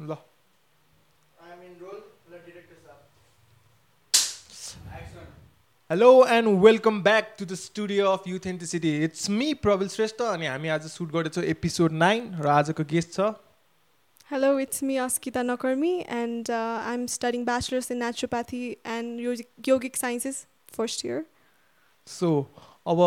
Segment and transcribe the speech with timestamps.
[0.00, 0.16] ल।
[5.90, 10.68] Hello and welcome back to the studio of youthenticity it's me Prabil Shrestha अनि हामी
[10.76, 13.34] आज suit गर्दैछौँ एपिसोड नाइन र आजको गेस्ट छ।
[14.30, 19.98] Hello, it's me, Askita Nakarmi, and uh, I'm studying bachelor's in naturopathy and yogic yogic
[20.02, 20.46] sciences,
[20.78, 21.20] first year.
[22.06, 22.30] So
[22.86, 23.00] अब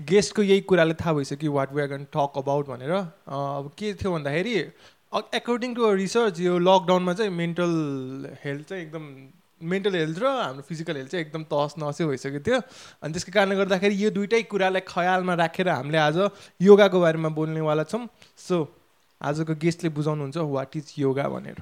[0.00, 4.12] गेस्टको यही कुराले थाहा भइसक्यो what we are gonna talk about भनेर। अब के थियो
[4.12, 4.54] भन्दाखेरि
[5.12, 7.72] एकर्डिङ टु रिसर्च यो लकडाउनमा चाहिँ मेन्टल
[8.44, 9.04] हेल्थ चाहिँ एकदम
[9.60, 12.58] मेन्टल हेल्थ र हाम्रो फिजिकल हेल्थ चाहिँ एकदम तहस नहसै भइसकेको थियो।
[13.02, 16.18] अनि त्यसको कारणले गर्दाखेरि यो दुइटै कुरालाई ख्यालमा राखेर हामीले आज
[16.62, 18.06] योगाको बारेमा बोल्नेवाला छौँ।
[18.38, 18.56] सो
[19.20, 21.58] आजको गेस्टले बुझाउनुहुन्छ वाट इज योगा भनेर।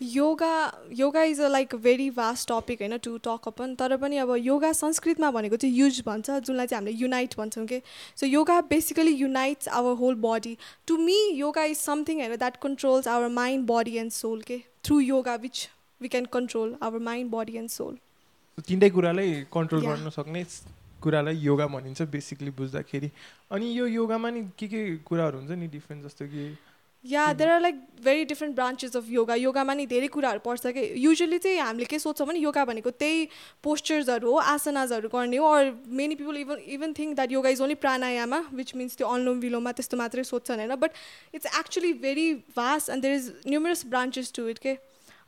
[0.00, 0.52] Yoga
[0.92, 4.72] yoga is a like very vast topic होइन टु टक अपन तर पनि अब योगा
[4.72, 7.80] संस्कृतमा भनेको चाहिँ युज भन्छ जुनलाई चाहिँ हामीले युनाइट भन्छौँ कि
[8.16, 13.08] so yoga basically unites our whole body to me yoga is something होइन that controls
[13.08, 15.68] our mind body and soul के through yoga which
[16.00, 17.98] we can control our mind body and soul
[18.68, 19.82] तिनटै कुरालाई control.
[19.82, 20.44] गर्न सक्ने
[21.02, 23.10] कुरालाई योगा भनिन्छ basically बुझ्दाखेरि.
[23.52, 26.42] अनि यो योगामा नि के के कुराहरू हुन्छ नि डिफ्रेन्ट जस्तो कि
[27.04, 27.32] yeah.
[27.32, 31.38] There are like very different branches of yoga योगामा नि धेरै कुराहरू पर्छ कि युजली
[31.38, 33.28] चाहिँ हामीले के सोच्छौँ भने योगा भनेको त्यही
[33.64, 37.74] पोस्चर्सहरू हो आसनाजहरू गर्ने हो or many people even even think that yoga is only
[37.80, 40.74] pranayama which means त्यो अनुलोम विलोममा त्यस्तो मात्रै सोध्छन् होइन?
[40.76, 40.90] But
[41.34, 44.76] it's actually very vast and there is numerous branches to it के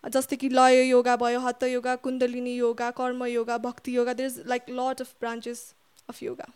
[0.04, 4.42] जस्तै कि लय योगा भयो hatha yoga kundalini yoga karma yoga bhakti yoga there is
[4.46, 5.72] like lot of branches
[6.08, 6.48] of yoga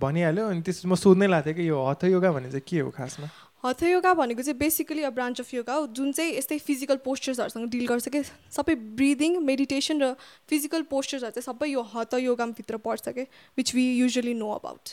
[0.00, 3.28] भनिहाल्यो अनि त्यस म सोध्नै लाग्थेँ कि यो हथ योगा भने चाहिँ के हो खासमा?
[3.64, 7.68] हथ योगा भनेको चाहिँ basically a branch of yoga हो। जुन चाहिँ यस्तै फिजिकल पोस्चर्सहरूसँग
[7.70, 10.14] डिल गर्छ कि सबै ब्रिदिङ मेडिटेसन र
[10.48, 13.22] फिजिकल पोस्चर्सहरू चाहिँ सबै यो हत योगाभित्र पर्छ कि
[13.58, 14.88] which we usually know about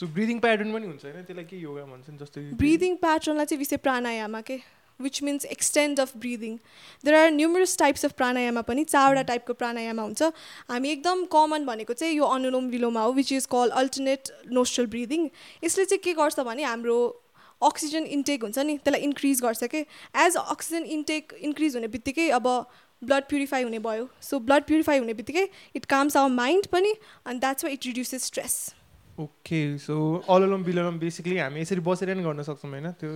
[0.00, 1.24] so breathing pattern पनि हुन्छ होइन?
[1.24, 4.58] त्यसलाई के योगा भन्छन् जस्तो ब्रिदिङ प्याटर्नलाई चाहिँ विषय प्राणायामा के
[5.00, 6.56] which means extend of breathing
[7.04, 10.22] there are numerous types of pranayama पनि चारवटा टाइपको प्राणायामा हुन्छ।
[10.70, 15.28] हामी एकदम कमन भनेको चाहिँ यो अनुलोम विलोमा हो which is call alternate nostril breathing
[15.64, 16.98] यसले चाहिँ के गर्छ भने हाम्रो
[17.62, 19.80] अक्सिजन इन्टेक हुन्छ नि त्यसलाई इन्क्रिज गर्छ कि?
[20.16, 22.46] एज अक्सिजन इन्टेक इन्क्रिज हुने बित्तिकै अब
[23.02, 26.94] ब्लड प्युरिफाई हुने भयो। सो ब्लड प्युरिफाई हुने बित्तिकै इट काम्स आवर माइन्ड पनि
[27.26, 28.62] अनि that's why it reduces stress
[29.20, 29.94] okay so
[30.34, 32.90] anulom vilom basically हामी यसरी बसेर नि गर्न सक्छौँ होइन?
[33.00, 33.10] त्यो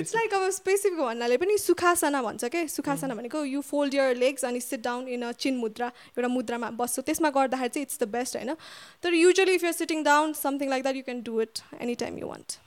[0.00, 2.66] इट्स लाइक अब स्पेसिफिक भन्नाले पनि सुखासना भन्छ के?
[2.68, 6.70] सुखासना भनेको यु फोल्ड यर लेग्स अनि sit down in a chin mudra एउटा मुद्रामा
[6.80, 8.54] बस्छौ। त्यसमा गर्दाखेरि चाहिँ इट्स द बेस्ट होइन?
[9.02, 12.18] तर usually if you're sitting down something like that you can do it any time
[12.18, 12.58] you want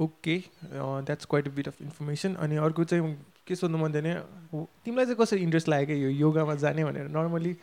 [0.00, 4.64] okay that's quite a bit of information अनि अर्को चाहिँ के सोध्नु मन थियो भने
[4.84, 7.08] तिमीलाई चाहिँ कसरी इन्ट्रेस्ट लाग्यो कि यो योगामा जाने भनेर?
[7.08, 7.56] नर्मली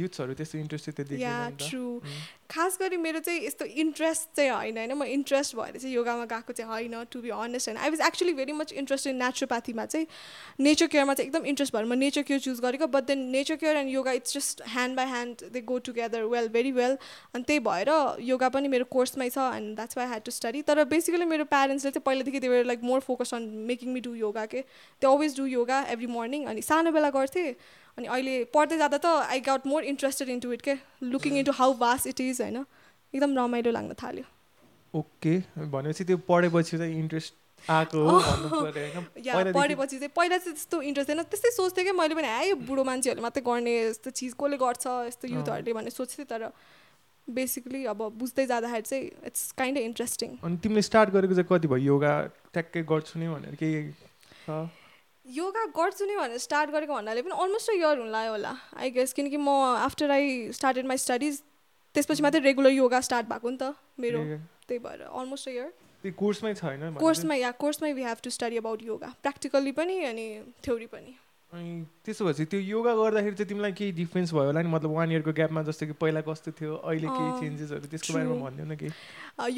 [0.00, 1.50] युथ्सहरू त्यस्तो इन्ट्रेस्टेड त। या
[2.50, 6.52] खास गरी मेरो चाहिँ यस्तो इन्ट्रेस्ट चाहिँ होइन होइन। म इन्ट्रेस्ट भएर चाहिँ योगामा गएको
[6.52, 10.06] चाहिँ होइन टु बी अनेस्ट होइन। I was actually very much interested in नेचुरोप्याथीमा चाहिँ।
[10.60, 13.76] नेचर केयरमा चाहिँ एकदम इन्ट्रेस्ट भएर म नेचर केयर चुज गरेको but then nature care
[13.76, 16.96] and yoga it's just hand by hand they go together well very well
[17.34, 17.90] अनि त्यही भएर
[18.28, 21.90] योगा पनि मेरो कोर्समै छ and that's why had to study तर बेसिकली मेरो प्यारेन्ट्सले
[21.90, 24.60] चाहिँ पहिलादेखि they were like more focus on making me do yoga के।
[25.02, 27.54] They always do yoga every morning अनि सानो बेला गर्थेँ।
[27.98, 30.74] अनि अहिले पढ्दै जाँदा त I got more interested in to it के
[31.04, 32.64] looking into how vast it is होइन?
[33.14, 34.24] एकदम रमाइलो लाग्न थाल्यो।
[34.94, 37.34] ओके भनेपछि त्यो पढेपछि चाहिँ इन्ट्रेस्ट
[37.70, 37.98] आएको
[39.58, 42.84] पढेपछि चाहिँ पहिला चाहिँ त्यस्तो इन्ट्रेस्ट थिएन। त्यस्तै सोच्थेँ कि मैले पनि है यो बुढो
[42.84, 44.86] मान्छेहरूले मात्रै गर्ने यस्तो चिज कसले गर्छ?
[45.10, 46.50] यस्तो। युथहरूले भन्ने सोच्थेँ तर
[47.28, 51.68] बेसिकली अब बुझ्दै जाँदाखेरि चाहिँ इट्स काइन्ड अफ इन्ट्रेस्टिङ अनि तिमीले स्टार्ट गरेको चाहिँ कति
[51.68, 51.84] भयो?
[51.94, 52.12] योगा
[52.52, 54.66] ट्याक्कै गर्छु नि भनेर के छ?
[55.26, 58.90] योगा गर्छु नि भनेर स्टार्ट गरेको भन्नाले पनि अलमोस्ट अ इयर हुन लाग्यो होला आई
[58.90, 59.48] गेस किनकि म
[59.86, 61.42] after I started my studies
[61.94, 64.20] त्यसपछि मात्रै रेगुलर योगा स्टार्ट भएको नि त मेरो।
[64.68, 65.68] त्यही भएर अलमोस्ट अ इयर
[66.16, 67.00] कोर्समै छ होइन भनेपछि?
[67.00, 70.26] कोर्समा या कोर्समै we have to study about yoga practically पनि अनि
[70.64, 71.12] थ्योरी पनि।
[71.50, 74.68] अनि त्यसो भएपछि त्यो योगा गर्दाखेरि चाहिँ तिमीलाई केही डिफ्रेन्स भयो होला नि?
[74.70, 78.34] मतलब वान इयरको ग्यापमा जस्तो कि पहिला कस्तो थियो अहिले केही चेन्जेसहरू त्यसको बारेमा.
[78.38, 78.90] भनिदिउ न केही?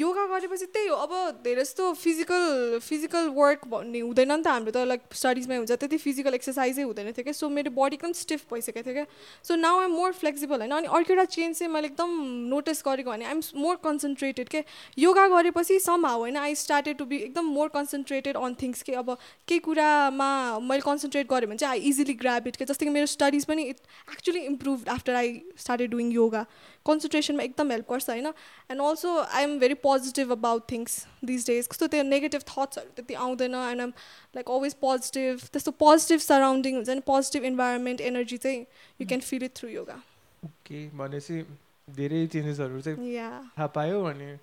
[0.01, 1.13] योगा गरेपछि त्यही हो अब
[1.45, 5.97] धेरै जस्तो फिजिकल फिजिकल वर्क भन्ने हुँदैन नि त हाम्रो त लाइक स्टडिजमै हुन्छ त्यति
[6.01, 9.05] फिजिकल एक्सर्साइजै हुँदैन थियो क्या। सो मेरो बडी एकदम स्टिफ भइसकेको थियो क्या।
[9.45, 12.09] So now I'm more flexible होइन। अनि अर्को एउटा चेन्ज चाहिँ मैले एकदम
[12.49, 14.63] नोटिस गरेको भने आइम मोर कन्सन्ट्रेटेड के।
[14.97, 18.97] योगा गरेपछि सम हाउ होइन आई स्टार्टेड टु बी एकदम मोर कन्सन्ट्रेटेड अन थिङ्स के।
[18.97, 19.17] अब
[19.47, 23.05] केही कुरामा मैले कन्सन्ट्रेट गरेँ भने चाहिँ आई इजिली ग्राब इट के जस्तै कि मेरो
[23.07, 23.79] स्टडिज पनि it
[24.11, 26.45] actually improve after I started doing yoga
[26.85, 31.67] कन्सन्ट्रेसनमा एकदम हेल्प गर्छ होइन and also I am very positive about things this days
[31.67, 33.93] कस्तो त्यो नेगेटिभ थट्सहरू त्यति आउँदैन and um
[34.35, 38.65] like always positive त्यस्तो पोजिटिभ सराउन्डिङ हुन्छ नि पोजिटिभ इन्भाइरोमेन्ट एनर्जी चाहिँ
[39.01, 40.01] you can feel it through yoga
[40.43, 41.43] okay भनेपछि
[41.87, 44.33] धेरै चेन्जेसहरू चाहिँ थाहा पायो अनि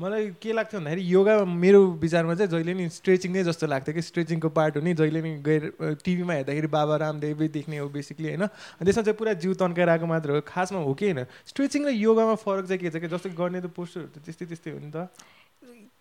[0.00, 4.02] मलाई के लाग्थ्यो भन्दाखेरि योगा मेरो विचारमा चाहिँ जहिले नि स्ट्रेचिङ नै जस्तो लाग्थ्यो कि
[4.02, 8.46] स्ट्रेचिङको पार्ट हो नि जहिले नि गएर टिभीमा हेर्दाखेरि बाबा रामदेवै देख्ने हो बेसिकली होइन?
[8.46, 11.26] अनि त्यसमा चाहिँ पुरा जिउ तन्काएर आएको मात्र हो खासमा हो कि होइन?
[11.46, 14.70] स्ट्रेचिङ र योगामा फरक चाहिँ के छ कि जस्तो गर्ने त पोस्टरहरू त त्यस्तै त्यस्तै
[14.70, 15.10] हो नि त।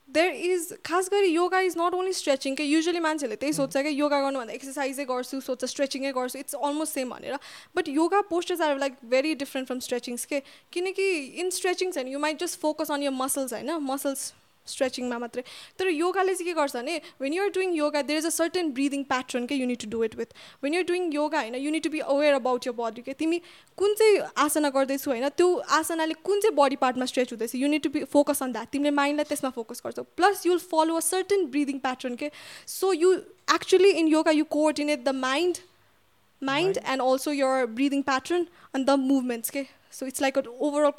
[0.10, 3.92] देयर इज खास गरी yoga is not only stretching के युजली मान्छेहरूले त्यही सोध्छ क्या
[3.92, 7.38] योगा गर्नुभन्दा एक्सर्साइजै गर्छु सोध्छ स्ट्रेचिङै गर्छु इट्स अलमोस्ट सेम भनेर।
[7.76, 10.42] But yoga postures are like very different from stretchings के।
[10.74, 11.08] किनकि
[11.44, 13.72] इन स्ट्रेचिङ छैन you might just focus on your muscles होइन?
[13.84, 14.34] मसल्स
[14.68, 15.44] स्ट्रेचिङमा मात्रै।
[15.80, 19.04] तर योगाले चाहिँ के गर्छ भने when you're doing yoga there is a certain breathing
[19.12, 20.34] pattern के you need to do it with
[20.64, 23.42] when you're doing yoga होइन you need to be aware about your body के। तिमी
[23.78, 27.90] कुन चाहिँ आसना गर्दैछु होइन त्यो आसनाले कुन चाहिँ बडी पार्टमा स्ट्रेच हुँदैछ you need to
[27.90, 31.80] be focus on that तिमीले माइन्डलाई त्यसमा फोकस गर्छौ। Plus you'll follow a certain breathing
[31.80, 32.32] pattern के।
[32.68, 33.14] So you
[33.56, 35.58] actually in yoga you coordinate the mind
[36.42, 40.92] mind and also your breathing pattern and the movements के so it's like a overall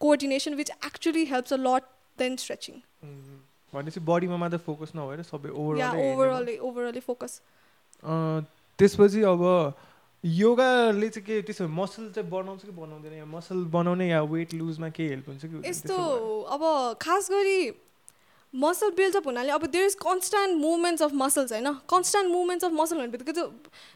[0.00, 1.82] coordination which actually helps a lot
[2.18, 2.74] then stretching
[3.72, 7.40] भनेपछि बडीमा मात्र focus नभएर सबै overall overall overall focus
[8.78, 9.42] त्यसपछि अब
[10.24, 14.88] योगाले चाहिँ के त्यसो मसल चाहिँ बनाउँछ कि बनाउँदैन या मसल बनाउने या वेट लुजमा
[14.88, 15.96] केही हेल्प हुन्छ कि यस्तो
[16.54, 16.62] अब
[17.00, 17.58] खास गरी
[18.54, 21.72] मसल बिल्डअप हुनाले अब there is constant movements of muscles होइन?
[21.90, 23.42] कन्सट्यान्ट मुभमेन्ट्स अफ मसल भने बित्तिकै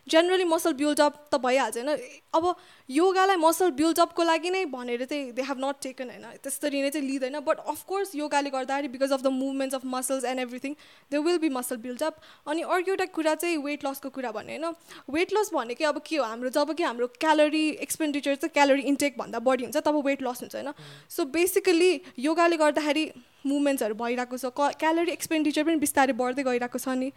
[0.06, 1.90] जेनरली मसल बिल्डअप त भइहाल्छ होइन?
[2.34, 2.54] अब
[2.88, 7.06] योगालाई मसल बिल्डअपको लागि नै भनेर चाहिँ दे हेभ नट टेकन होइन त्यसरी नै चाहिँ
[7.06, 7.38] लिँदैन.
[7.40, 10.74] बट अफकोर्स योगाले गर्दाखेरि because of the movements of muscles and everything
[11.12, 12.16] they will be muscle buildup
[12.48, 14.74] अनि अर्को एउटा कुरा चाहिँ वेट लसको कुरा भने होइन
[15.10, 19.38] वेट लस भनेकै अब के हो हाम्रो जब कि हाम्रो क्यालोरी एक्सपेन्डिचर चाहिँ क्यालोरी इन्टेकभन्दा
[19.40, 20.72] बढी हुन्छ तब वेट लस हुन्छ होइन।
[21.10, 23.10] सो बेसिकली योगाले गर्दाखेरि
[23.46, 27.12] मुभमेन्ट्सहरू भइरहेको छ क्यालोरी एक्सपेन्डिचर पनि बिस्तारै बढ्दै गइरहेको छ नि।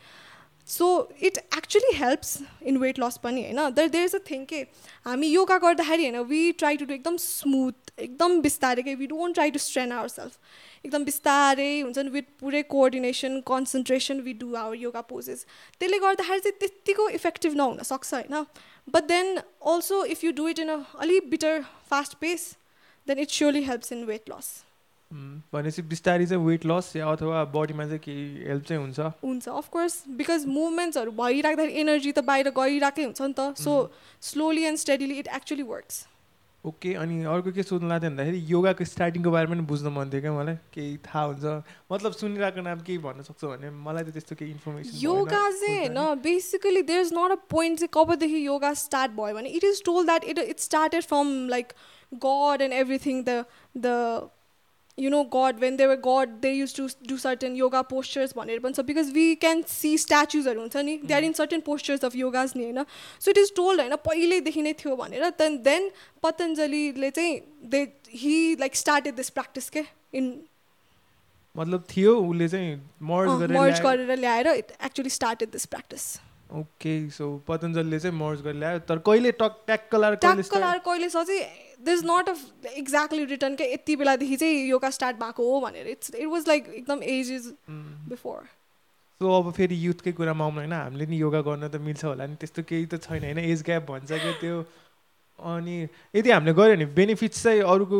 [0.72, 0.88] So
[1.22, 4.60] it actually helps in weight loss पनि होइन दर देयर इज अ थिङ के
[5.06, 9.36] हामी योगा गर्दाखेरि होइन वी ट्राई टु डु एकदम स्मुथ एकदम बिस्तारै के we don't
[9.36, 10.38] try to strain our self
[10.86, 15.46] एकदम बिस्तारै हुन्छ नि विथ पुरै coordination concentration we do our yoga poses
[15.82, 18.44] त्यसले गर्दाखेरि चाहिँ त्यत्तिको इफेक्टिभ नहुनसक्छ होइन
[18.88, 22.52] but then also if you do it in a अलिक bitter fast pace
[23.08, 24.52] then it surely helps in weight loss
[25.12, 29.00] भनेपछि बिस्तारै चाहिँ वेट लस या अथवा बडीमा चाहिँ केही हेल्प चाहिँ हुन्छ?
[29.24, 33.92] हुन्छ अफकोर्स बिकज मुभमेन्ट्सहरू भइराख्दाखेरि एनर्जी त बाहिर गइरहेकै हुन्छ नि त। So
[34.30, 36.08] slowly and steadily it actually works
[36.64, 40.34] okay अनि अर्को के सोध्नु लाग्थ्यो भन्दाखेरि योगाको स्टार्टिङको बारेमा पनि बुझ्नु मन थियो क्या
[40.34, 40.56] मलाई?
[40.74, 41.46] केही थाहा हुन्छ?
[41.92, 46.22] मतलब सुनिरहेको नाम केही भन्न सक्छ भने मलाई त त्यस्तो केही इन्फर्मेसन योगा चाहिँ होइन
[46.22, 50.06] basically there is not a point चाहिँ कबदेखि योगा स्टार्ट भयो भने it is told
[50.06, 51.74] that it it started from like
[52.26, 53.44] God and everything the
[53.78, 54.30] the
[54.99, 58.61] you know god when they were god they used to do certain yoga postures भनेर
[58.61, 62.17] पनि छ because we can C स्ट्याचुजहरू हुन्छ नि they are in certain postures of
[62.17, 62.85] yogas नि होइन
[63.21, 65.91] so it is told होइन पहिल्यैदेखि नै थियो भनेर देन देन
[66.23, 67.41] पतञ्जलीले चाहिँ
[67.75, 67.83] they
[68.15, 69.85] he like started this practice के
[70.15, 70.33] इन
[71.55, 72.75] मतलब थियो उसले चाहिँ
[73.11, 76.09] मर्ज मर्ज गरेर ल्याएर it actually started this practice
[76.55, 81.09] okay so पतञ्जलीले चाहिँ मर्ज गरेर ल्यायो तर कहिले टक ट्याक्क लाएर ट्याक्क लाएर कहिले
[81.09, 82.36] छ चाहिँ there is not a
[82.78, 86.68] exactly return के यति बेलादेखि चाहिँ योगा स्टार्ट भएको हो भनेर इट्स इट वाज लाइक
[86.76, 87.54] एकदम एज इज
[88.10, 88.44] बिफोर
[89.22, 92.36] सो अब फेरि युथकै कुरामा आउनु होइन हामीले नि योगा गर्न त मिल्छ होला नि
[92.36, 94.62] त्यस्तो केही त छैन होइन एज ग्याप भन्छ क्या त्यो।
[95.40, 95.76] अनि
[96.16, 98.00] यदि हामीले गऱ्यो भने बेनिफिट्स चाहिँ अरूको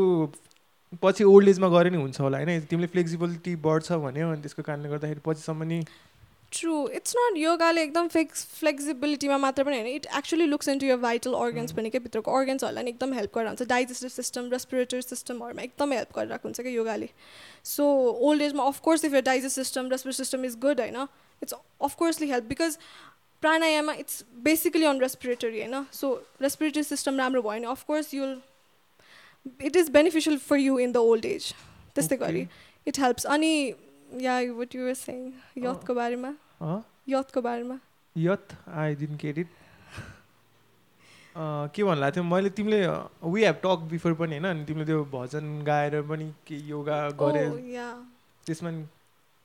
[1.04, 4.90] पछि ओल्ड एजमा गऱ्यो नि हुन्छ होला होइन तिमीले फ्लेक्सिबिलिटी बढ्छ भन्यो अनि त्यसको कारणले
[4.90, 5.80] गर्दाखेरि पछिसम्म नि
[6.52, 10.98] ट्रु इट्स नट योगाले एकदम फिक्स फ्लेक्सिबिलिटीमा मात्र पनि होइन। It actually looks into your
[11.00, 15.62] vital organs पनि क्या भित्रको अर्गन्सहरूलाई नि एकदम हेल्प गरेर हुन्छ डाइजेस्टिभ सिस्टम रेस्पिरेटरी सिस्टमहरूमा
[15.62, 17.10] एकदम हेल्प गरिरहेको हुन्छ क्या योगाले।
[17.66, 17.86] सो
[18.30, 21.08] ओल्ड एजमा of course if your digest system respiratory system is good होइन?
[21.42, 22.78] It's of coursely help because
[23.44, 25.86] प्राणायाममा it's basically on respiratory होइन?
[25.94, 28.42] सो रेस्पिरेटरी सिस्टम राम्रो भयो भने of course you'll
[29.62, 31.54] it is beneficial for you in the old age
[31.96, 32.46] त्यस्तै गरी।
[32.88, 33.54] It helps अनि
[34.22, 35.20] या what you वर सेङ
[35.58, 36.32] यथको बारेमा
[37.10, 37.80] यथको बारेमा
[38.16, 39.48] यथ आई डिन्ट गेट इट
[41.38, 42.24] के भन्नु थियो?
[42.24, 42.80] मैले तिमीले
[43.24, 44.46] वी हेभ टक बिफोर पनि होइन?
[44.46, 47.46] अनि तिमीले त्यो भजन गाएर पनि के योगा गरे।
[48.46, 48.72] त्यसमा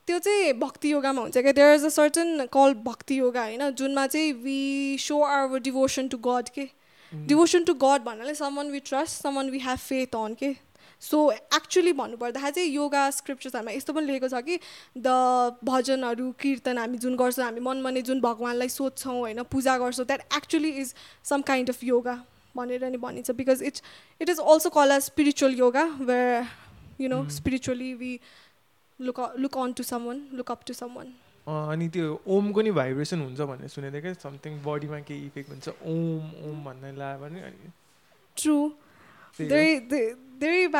[0.07, 3.69] त्यो चाहिँ भक्ति योगामा हुन्छ। क्या there is a certain called bhakti yoga होइन?
[3.71, 6.67] जुनमा चाहिँ we so our devotion to God के?
[7.11, 10.49] डिभोसन टु गड भन्नाले someone we trust someone we have faith on के?
[11.01, 14.59] सो एक्चुली भन्नुपर्दाखेरि चाहिँ योगा स्क्रिप्चर्सहरूमा यस्तो पनि लेखेको छ कि
[14.97, 15.09] द
[15.63, 20.69] भजनहरू कीर्तन हामी जुन गर्छौँ हामी मनमने जुन भगवान्लाई सोध्छौँ होइन पूजा गर्छौँ that actually
[20.81, 20.93] is
[21.25, 22.15] some kind of yoga
[22.55, 23.83] भनेर नि भनिन्छ because it's
[24.21, 26.47] it is also called as spiritual yoga where
[27.01, 28.19] you know spiritually we
[28.99, 31.13] look look on to someone look up to someone
[31.47, 35.69] अनि त्यो ओमको नि भाइब्रेसन हुन्छ भन्ने सुनेको थिएँ क्या समथिङ बडीमा केही इफेक्ट हुन्छ
[35.93, 37.45] ओम ओम भन्ने ला भने
[38.37, 38.57] ट्रु
[39.39, 39.79] धेरै
[40.39, 40.75] देयर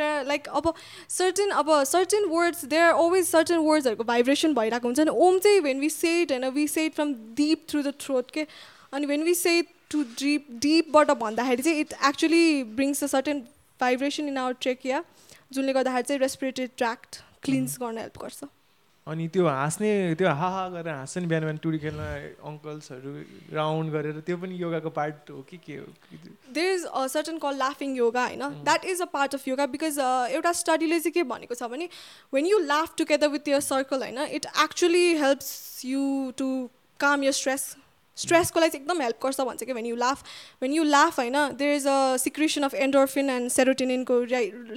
[0.00, 0.72] आर लाइक अब
[1.08, 5.60] सर्टेन अब certain words there are always certain वर्ड्सहरूको vibration भइरहेको हुन्छ। अनि ओम चाहिँ
[5.60, 8.46] वेन वी सेट होइन we say it from deep through the throat के
[8.92, 13.40] अनि when we say it to deep डिपबाट भन्दाखेरि चाहिँ it actually brings a certain
[13.80, 15.04] vibration in our trachea
[15.52, 18.44] जुनले गर्दाखेरि चाहिँ रेस्पिरेटरी ट्र्याक्ट क्लिन्स गर्न हेल्प गर्छ।
[19.06, 22.02] अनि त्यो हाँस्ने त्यो हाहा गरेर हाँस्छ नि बिहान बिहान टुरी खेल्न
[22.46, 23.10] अङ्कल्सहरू
[23.52, 25.86] राउन्ड गरेर त्यो पनि योगाको पार्ट हो कि के हो?
[26.52, 29.98] There is a certain called लाफिङ योगा होइन that is a part of yoga because
[30.30, 31.88] एउटा स्टडीले चाहिँ के भनेको छ भने
[32.32, 36.06] when you laugh together with your circle होइन it actually helps you
[36.38, 36.48] to
[37.00, 37.74] calm your stress
[38.16, 40.22] स्ट्रेसको लागि चाहिँ एकदम हेल्प गर्छ भन्छ कि when you laugh
[40.60, 44.20] when you laugh होइन there is a secretion of endorphin and सेरोटिनिनको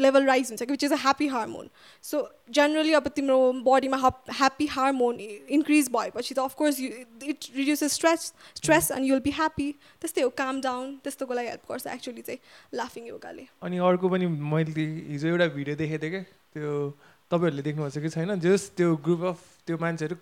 [0.04, 1.70] level rise हुन्छ कि which is a happy hormone
[2.04, 2.22] so
[2.58, 6.90] generally अब तिम्रो बडीमा हप ह्याप्पी हार्मोन इन्क्रिज भएपछि त of course you
[7.24, 11.72] it reduces stress stress and you'll be happy त्यस्तै हो काम डाउन त्यस्तोको लागि हेल्प
[11.72, 12.40] गर्छ एक्चुली चाहिँ
[12.74, 13.48] लाफिङ योगाले.
[13.64, 16.24] अनि अर्को पनि मैले हिजो एउटा भिडियो देखेको थिएँ क्या
[16.56, 16.72] त्यो
[17.32, 20.16] तपाईँहरूले देख्नुहुन्छ कि छैन जस त्यो ग्रुप अफ त्यो मान्छेहरू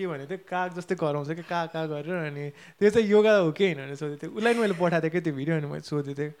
[0.00, 2.48] के भने थियो काग जस्तै कराउँछ कि का का गरेर अनि
[2.80, 3.94] त्यो चाहिँ योगा हो कि होइन?
[3.94, 5.56] सोधेको थिएँ उसलाई मैले पठाएको थिएँ कि त्यो भिडियो?
[5.56, 6.32] अनि मैले सोधेको थिएँ।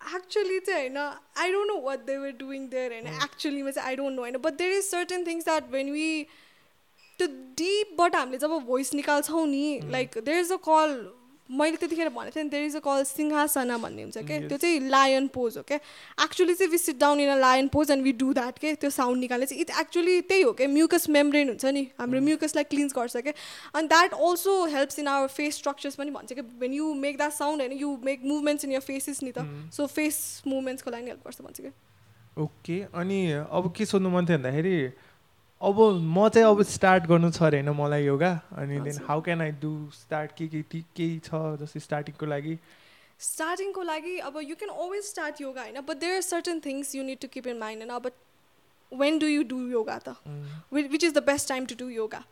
[0.00, 0.96] एक्चुली चाहिँ होइन
[1.42, 4.36] I don't know what they were doing there होइन एक्चुलीमा चाहिँ आई डोन्ट नो होइन
[4.38, 6.08] but there is certain things that when we
[7.18, 10.92] त्यो डिपबाट हामीले जब भोइस निकाल्छौँ नि like there is a called
[11.48, 14.80] मैले त्यतिखेर भनेको थिएँ नि there is a called simhasana भन्ने हुन्छ क्या त्यो चाहिँ
[14.88, 15.78] लायन पोज हो क्या
[16.24, 18.90] एक्चुली चाहिँ we sit down in a lion pose and we do that के त्यो
[18.90, 22.94] साउन्ड निकाल्ने चाहिँ इट एक्चुली त्यही हो क्या म्युकस मेम्ब्रेन हुन्छ नि हाम्रो म्युकसलाई क्लिन्स
[22.96, 23.32] गर्छ क्या
[23.74, 27.32] अनि that also helps in our face structures पनि भन्छ क्या when you make that
[27.32, 31.26] sound होइन you make movements in your faces नि त सो फेस मुभमेन्ट्सको लागि हेल्प
[31.26, 31.72] गर्छ भन्छ क्या
[32.38, 34.78] ओके अनि अब के सोध्नु मन थियो भन्दाखेरि
[35.60, 39.40] अब म चाहिँ अब स्टार्ट गर्नु छ अरे होइन मलाई योगा अनि then how can
[39.42, 42.58] I do start के के केही छ जस्तै स्टार्टिङको लागि?
[43.20, 47.02] स्टार्टिङको लागि अब you can always start yoga होइन but there are certain things you
[47.04, 47.94] need to keep in mind होइन?
[47.96, 48.12] अब
[48.92, 50.16] when do you do yoga त?
[50.72, 52.22] Which is the best time to do yoga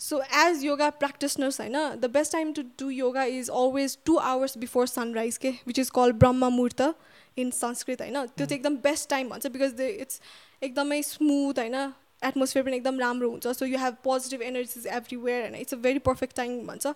[0.00, 4.58] so as yoga practitioners होइन the best time to do yoga is always two hours
[4.58, 6.94] before sunrise के which is called Brahma muhurta
[7.38, 8.26] in Sanskrit होइन?
[8.26, 10.20] त्यो चाहिँ एकदम best time भन्छ because the it's
[10.62, 11.92] एकदमै smooth होइन
[12.24, 15.98] atmosphere पनि एकदम राम्रो हुन्छ। So you have positive energies everywhere होइन it's a very
[16.08, 16.94] perfect time भन्छ।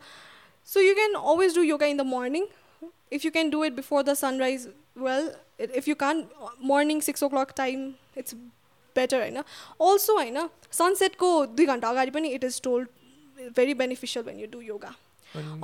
[0.68, 2.46] So you can always do yoga in the morning
[3.12, 4.68] if you can do it before the sunrise
[4.98, 5.30] well
[5.72, 6.24] if you can
[6.64, 8.34] morning six o'clock time it's
[8.96, 14.40] better होइन। Also होइन सनसेटको दुई घन्टा अगाडि पनि it is told very beneficial when
[14.40, 14.94] you do yoga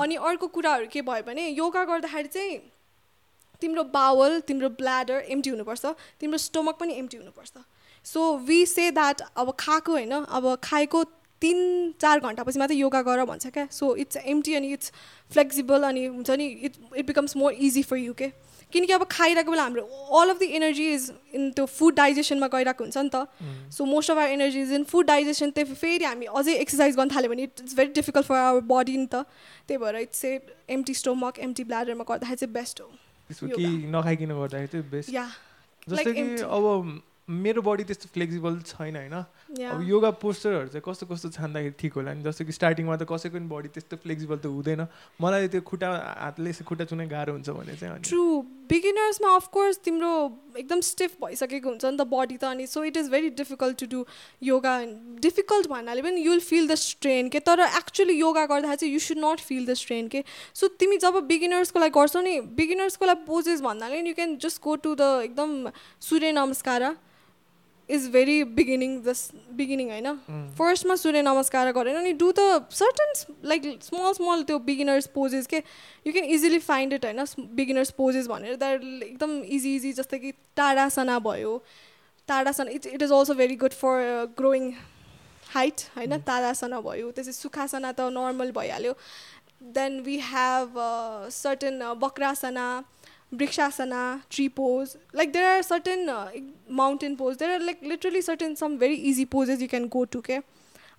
[0.00, 2.61] अनि अर्को कुराहरू के भयो भने योगा गर्दाखेरि चाहिँ
[3.62, 7.52] तिम्रो बावल तिम्रो ब्ल्याडर एम्टी हुनुपर्छ। तिम्रो स्टोमक पनि एम्टी हुनुपर्छ।
[8.06, 11.04] सो वी से द्याट अब खाएको होइन अब खाएको
[11.42, 11.59] तिन
[12.00, 14.92] चार घन्टापछि मात्रै योगा गर भन्छ क्या। सो इट्स एम्टी अनि इट्स
[15.32, 18.28] फ्लेक्सिबल अनि हुन्छ नि it it becomes more easy for you के
[18.73, 19.82] किनकि अब खाइरहेको बेला हाम्रो
[20.18, 23.26] all of the energy is in त्यो फुड डाइजेसनमा गइरहेको हुन्छ नि त।
[23.71, 27.11] So most of our energy is in food digestion त्यो फेरि हामी अझै एक्सर्साइज गर्न
[27.14, 29.14] थाल्यो भने it's very difficult for our body नि त।
[29.68, 30.30] त्यही भएर it's say
[30.71, 32.88] empty stomach empty ब्ल्याडरमा गर्दाखेरि चाहिँ बेस्ट हो
[36.49, 36.64] अब
[37.33, 39.17] मेरो बडी त्यस्तो फ्लेक्सिबल छैन होइन?
[39.73, 43.37] अब योगा पोस्टरहरू चाहिँ कस्तो कस्तो छान्दाखेरि ठिक होला नि। जस्तो कि स्टार्टिङमा त कसैको
[43.37, 44.87] पनि बडी त्यस्तो फ्लेक्सिबल त हुँदैन।
[45.21, 45.89] मलाई त्यो खुट्टा
[46.21, 48.25] हातले यसो खुट्टा चुनै गाह्रो हुन्छ भने चाहिँ ट्रु
[48.73, 50.12] बिगिनर्समा अफकोर्स तिम्रो
[50.57, 53.87] एकदम स्टिफ भइसकेको हुन्छ नि त बडी त अनि। So it is very difficult to
[53.93, 54.05] do
[54.43, 54.75] yoga
[55.21, 57.41] difficult भन्नाले पनि युल फिल द स्ट्रेन के?
[57.41, 60.25] तर एक्चुली योगा गर्दा चाहिँ you should not feel the strain के?
[60.55, 64.77] सो तिमी जब बिगिनर्सको लागि गर्छौ नि बिगिनर्सको लागि पोजेस भन्नाले you can just go
[64.77, 65.71] to the एकदम
[66.01, 66.83] Surya Namaskar.
[67.89, 69.15] Is very beginning the
[69.53, 73.12] beginning होइन फर्स्टमा सूर्य नमस्कार गरेर अनि do the certain
[73.45, 75.62] like small small त्यो बिगिनर्स पोजेस के
[76.07, 80.33] you can easily find it होइन बिगिनर्स पोजेस भनेर द्याट एकदम इजी इजी जस्तै कि
[80.57, 81.59] टाढासना भयो
[82.29, 84.09] Tadasana it it is also very good for
[84.39, 84.73] growing
[85.51, 88.95] height होइन तारासना भयो त्यसै सुखासना त नर्मल भइहाल्यो
[89.75, 90.79] then we have
[91.33, 92.67] certain Vakrasana
[93.33, 94.97] Brikshasana, tree pose.
[95.12, 96.31] Like there are certain uh,
[96.69, 97.37] mountain pose.
[97.37, 100.41] There are like literally certain some very easy poses you can go to के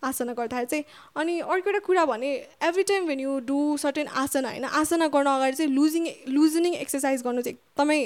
[0.04, 0.84] आसना गर्दाखेरि चाहिँ
[1.16, 2.32] अनि अर्को एउटा कुरा भने
[2.68, 7.22] every time when you do certain asana होइन आसना गर्न अगाडि चाहिँ लुजिङ लुजनिङ एक्सर्साइज
[7.24, 8.00] गर्नु चाहिँ एकदमै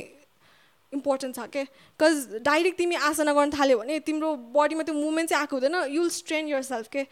[0.93, 5.41] इम्पोर्टेन्ट छ क्या बिकज डाइरेक्ट तिमी आसना गर्न थाल्यो भने तिम्रो बडीमा त्यो मुभमेन्ट चाहिँ
[5.41, 7.05] आएको हुँदैन युल स्ट्रेन यर सेल्फ के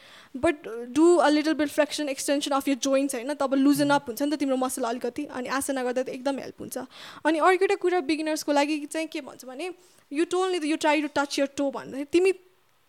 [0.45, 3.33] but do a little bit flexion extension of your joints होइन?
[3.35, 6.61] तब लुजन अप हुन्छ नि त तिम्रो मसल अलिकति अनि आसना गर्दा त एकदम हेल्प
[6.61, 6.77] हुन्छ।
[7.25, 9.71] अनि अर्को एउटा कुरा बिगिनर्सको लागि चाहिँ के भन्छ भने
[10.11, 12.31] यु टोल नि you try to touch your toe भन्दाखेरि तिमी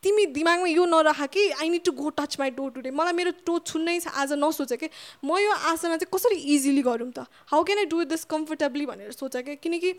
[0.07, 3.31] तिमी दिमागमा यो नराख कि I need to go touch my toe today मलाई मेरो
[3.43, 4.89] टो छुन्नै छ आज नसोच कि।
[5.27, 7.27] म यो आसना चाहिँ कसरी इजिली गरौँ त?
[7.51, 9.57] How can I do this comfortably भनेर सोच कि?
[9.59, 9.91] किनकि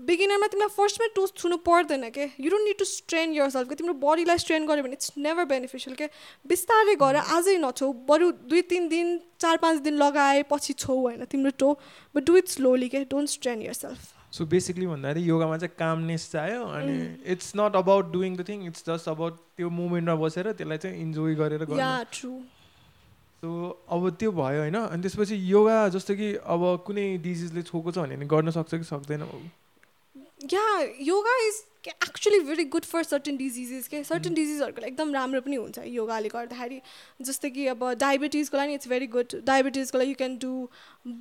[0.00, 3.94] बिगिनरमा तिमीलाई फर्स्टमै टोस्ट छुनु पर्दैन के। You don't need to strain your self तिम्रो
[4.00, 6.08] बडीलाई स्ट्रेन गऱ्यो भने इट्स नेभर बेनिफिसियल के।
[6.48, 11.24] बिस्तारै गर आजै नछौ। बरु दुई तिन दिन चार पाँच दिन लगाए पछि छौ होइन
[11.28, 11.68] तिम्रो toe.
[12.16, 16.30] But do it slowly के don't strain your self so basically भन्दाखेरि योगामा चाहिँ कामनेस
[16.32, 16.96] चाहियो अनि
[17.32, 21.34] it's not about doing the thing it's just about त्यो मुमेन्टमा बसेर त्यसलाई चाहिँ इन्जोय
[21.34, 22.38] गरेर गर्नु।
[23.42, 23.48] सो
[23.88, 28.26] अब त्यो भयो होइन अनि त्यसपछि योगा जस्तो कि अब कुनै डिजिजले छोएको छ भने
[28.26, 29.22] गर्न सक्छ कि सक्दैन
[30.52, 30.66] या
[31.08, 31.56] yoga is
[31.88, 36.28] actually very good for certain diseases के सर्टन डिजिजहरूको लागि एकदम राम्रो पनि हुन्छ योगाले
[36.28, 36.80] गर्दाखेरि।
[37.20, 40.52] जस्तै कि अब डायबिटिजको लागि इट्स भेरी गुड डायबिटिजको लागि you can do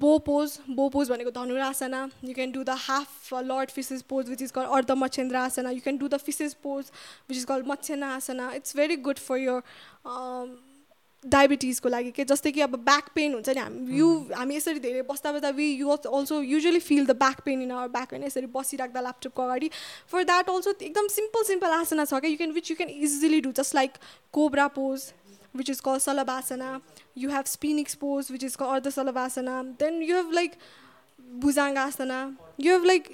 [0.04, 4.42] bow pose bow pose भनेको Dhanurasana you can do the half lord fishes pose which
[4.42, 6.92] is called Ardha Matsyendra asana you can do the fishes pose
[7.30, 9.62] which is called Matsyendra asana it's very good for your
[11.24, 15.02] डायबिटिजको लागि के जस्तै कि अब back pain हुन्छ नि हामी you हामी यसरी धेरै
[15.10, 18.46] बस्दा बस्दा we you also usually feel the back pain in our back होइन यसरी
[18.54, 19.70] बसिराख्दा ल्यापटपको अगाडि।
[20.12, 23.42] फर द्याट अल्सो एकदम सिम्पल सिम्पल आसना छ क्या you can which you can easily
[23.42, 23.98] do just like
[24.34, 25.12] cobra pose
[25.56, 26.70] which is call salabhasana
[27.18, 30.56] you have sphinx pose which is call ardha salabhasana then you have like
[31.42, 32.22] bhujang asana
[32.60, 33.12] you have like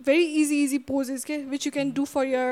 [0.00, 2.48] very easy easy poses okay, which you can do for your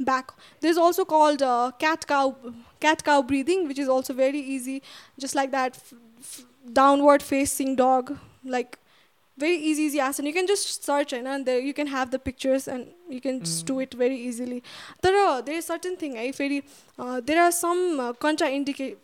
[0.00, 0.32] back.
[0.60, 2.36] There's also called uh, cat cow
[2.80, 4.82] cat cow breathing, which is also very easy,
[5.18, 5.80] just like that
[6.72, 8.78] downward facing dog, like
[9.36, 10.26] very easy easy asana.
[10.26, 13.66] You can just search and there you can have the pictures and you can just
[13.66, 13.82] do mm.
[13.82, 14.62] it very easily.
[15.02, 16.64] There are there is certain thing I very
[16.98, 18.98] uh, there are some uh, contraindicate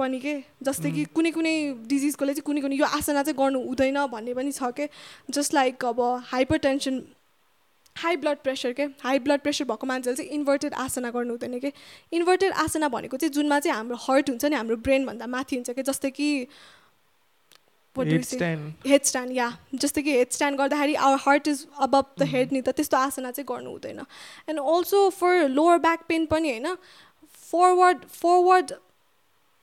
[0.00, 0.32] पनि के
[0.66, 1.54] जस्तै कि कुनै कुनै
[1.92, 4.86] डिजिजकोले चाहिँ कुनै कुनै यो आसना चाहिँ गर्नु हुँदैन भन्ने पनि छ के
[5.38, 6.00] जस्ट लाइक अब
[6.30, 7.00] hyper tension
[7.95, 11.71] high blood pressure के हाई ब्लड प्रेसर भएको मान्छेले चाहिँ इन्भर्टेड आसना गर्नु हुँदैन कि
[12.13, 15.83] इन्भर्टेड आसना भनेको चाहिँ जुनमा चाहिँ हाम्रो हर्ट हुन्छ नि हाम्रो ब्रेनभन्दा माथि हुन्छ कि
[15.83, 16.47] जस्तै कि
[17.95, 22.61] हेड स्ट्यान्ड या जस्तै कि हेड स्ट्यान्ड गर्दाखेरि our heart is above the head नि
[22.61, 23.99] त त्यस्तो आसना चाहिँ गर्नु हुँदैन।
[24.49, 26.75] And also for lower back pain पनि होइन
[27.51, 28.73] फरवर्ड फरवर्ड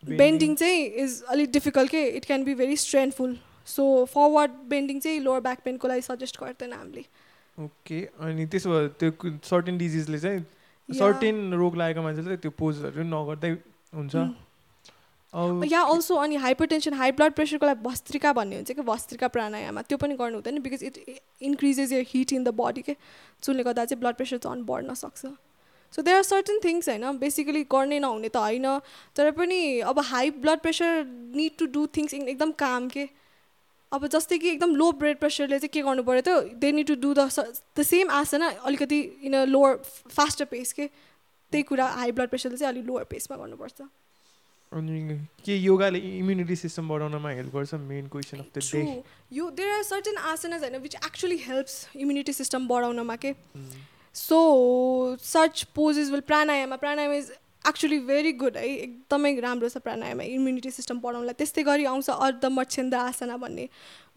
[0.02, 5.20] बेन्डिङ चाहिँ इज अलिक डिफिकल्ट के it can be very strengthful so forward bending चाहिँ
[5.20, 7.04] लोवर ब्याक पेनको लागि सजेस्ट गर्दैन हामीले।
[7.58, 10.40] ओके अनि त्यसो भए त्यो सर्टेन डिजिजले चाहिँ
[10.88, 13.50] सर्टेन रोग लागेको मान्छेले त्यो पोजहरू नगर्दै
[13.94, 14.14] हुन्छ।
[15.72, 19.82] या अल्सो अनि हाइपर टेन्सन हाई ब्लड प्रेसरको लागि भस्त्रिका भन्ने हुन्छ कि भस्त्रिका प्राणायाममा।
[19.88, 20.96] त्यो पनि गर्नु हुँदैन because it
[21.42, 22.92] increases your heat in the body के?
[23.40, 25.26] जसले गर्दा चाहिँ ब्लड प्रेसर झन् बढ्न सक्छ।
[25.92, 28.68] So there are certain things होइन बेसिकली गर्ने नहुने त होइन
[29.16, 31.04] तर पनि अब high blood pressure
[31.36, 33.08] need to do things एकदम काम के?
[33.92, 36.94] अब जस्तै कि एकदम लो ब्लड प्रेसरले चाहिँ के गर्नु पऱ्यो त they need to
[37.00, 37.28] do the
[37.78, 39.76] the same asana अलिकति इन अ लोवर
[40.08, 43.80] फास्टर पेस के त्यही कुरा हाई ब्लड प्रेसरले चाहिँ अलिक लोवर पेसमा गर्नुपर्छ।
[44.72, 47.74] अनि के योगाले इम्युनिटी सिस्टम बढाउनमा हेल्प गर्छ?
[47.74, 49.02] Main question of the day
[49.36, 53.34] यो देयर आर सर्टेन आसनाज होइन which actually helps immunity system बढाउनमा के।
[54.14, 54.38] So
[55.22, 57.30] such poses will pranayama pranayama is
[57.68, 62.44] actually very good है एकदमै राम्रो छ प्राणायाम इम्युनिटी सिस्टम बढाउनलाई त्यस्तै गरी आउँछ अर्ध
[62.52, 63.66] मच्छेन्द्र आसना भन्ने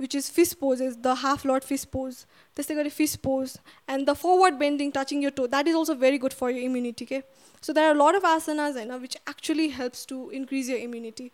[0.02, 2.22] which is fish pose is the half lord fish pose
[2.58, 3.56] त्यस्तै गरी fish pose
[3.90, 7.06] and the forward bending touching यो toe that is also very good for your immunity
[7.06, 7.22] के
[7.64, 11.30] so that are lot of asanas होइन which actually helps to increase your immunity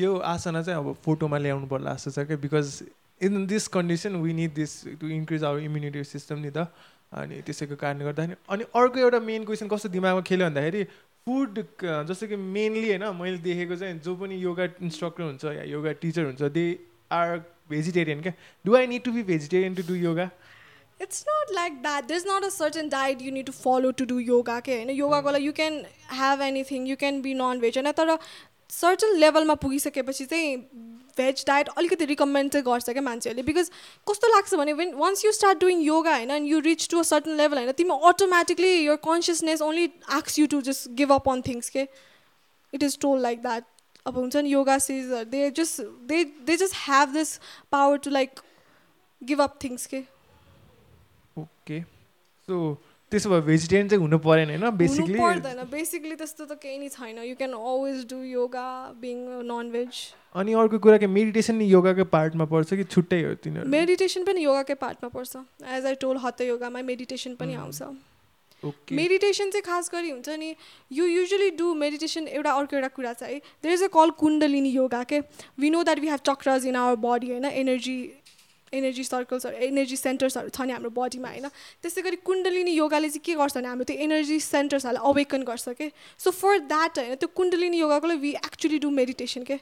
[0.00, 2.82] यो आसना चाहिँ अब फोटोमा ल्याउनु पर्ला जस्तो छ क्या because
[3.20, 6.72] in this condition we need this to increase our immunity system नि त।
[7.12, 10.84] अनि त्यसैको कारणले गर्दाखेरि अनि अर्को एउटा मेन क्वेसन कस्तो दिमागमा खेल्यो भन्दाखेरि
[11.26, 11.58] फुड
[12.08, 16.24] जस्तो कि मेनली होइन मैले देखेको चाहिँ जो पनि योगा इन्स्ट्रक्टर हुन्छ या योगा टिचर
[16.24, 16.64] हुन्छ दे
[17.12, 17.36] आर
[17.70, 18.32] भेजिटेरियन क्या?
[18.64, 20.30] Do I need to be vegetarian to do yoga
[21.00, 24.04] it's not like that there is not a certain diet you need to follow to
[24.04, 25.82] do yoga के होइन योगाको लागि you can
[26.12, 28.16] have anything you can be non veg होइन तर
[28.70, 30.56] certain लेभलमा पुगिसकेपछि चाहिँ
[31.16, 33.70] veg diet अलिकति रिकमेन्ड चाहिँ गर्छ क्या मान्छेहरूले बिकज
[34.06, 37.02] कस्तो लाग्छ भने when once you start doing yoga होइन and you reach to a
[37.06, 41.42] certain level होइन तिमी automatically your consciousness only asks you to just give up on
[41.42, 41.86] things के
[42.72, 43.64] it is told like that
[44.06, 47.38] अब हुन्छ नि yoga says they just they they just have this
[47.72, 48.40] power to like
[49.22, 50.02] give up things के
[51.36, 51.80] okay
[52.48, 52.58] so
[53.12, 54.70] त्यसो भए vegetarian चाहिँ हुनु परेन होइन?
[54.76, 58.66] बेसिकली पर्दैन। बेसिकली त्यस्तो त केही नै छैन। You can always do yoga
[59.00, 59.16] being
[59.48, 63.68] non veg अनि अर्को कुरा के मेडिटेसन नि योगाकै पार्टमा पर्छ कि छुट्टै हो तिनीहरू?
[63.68, 65.44] मेडिटेसन पनि योगाकै पार्टमा पर्छ।
[65.76, 67.82] एज आई टोल हत्त योगामा मेडिटेसन पनि आउँछ।
[68.92, 70.54] मेडिटेसन चाहिँ खास गरी हुन्छ नि
[70.92, 74.70] यु युजली डु मेडिटेसन एउटा अर्को एउटा कुरा छ है। There is a call kundalini
[74.70, 75.18] yoga के
[75.58, 77.44] we know that we have chakras in our body होइन?
[77.44, 77.96] एनर्जी
[78.72, 81.46] एनर्जी सर्कल्सहरू एनर्जी सेन्टर्सहरू छ नि हाम्रो बडीमा होइन?
[81.82, 85.90] त्यसै गरी कुण्डलिनी योगाले चाहिँ के गर्छ भने हाम्रो त्यो एनर्जी सेन्टर्सहरूलाई अवेकन गर्छ के?
[86.18, 89.58] सो फर द्याट होइन त्यो कुण्डलिनी योगाको लागि वी एक्चुली डु मेडिटेसन के?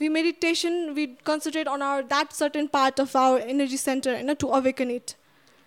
[0.00, 4.46] We meditation we concentrate on our that certain part of our energy center होइन टु
[4.58, 5.14] अवेकन इट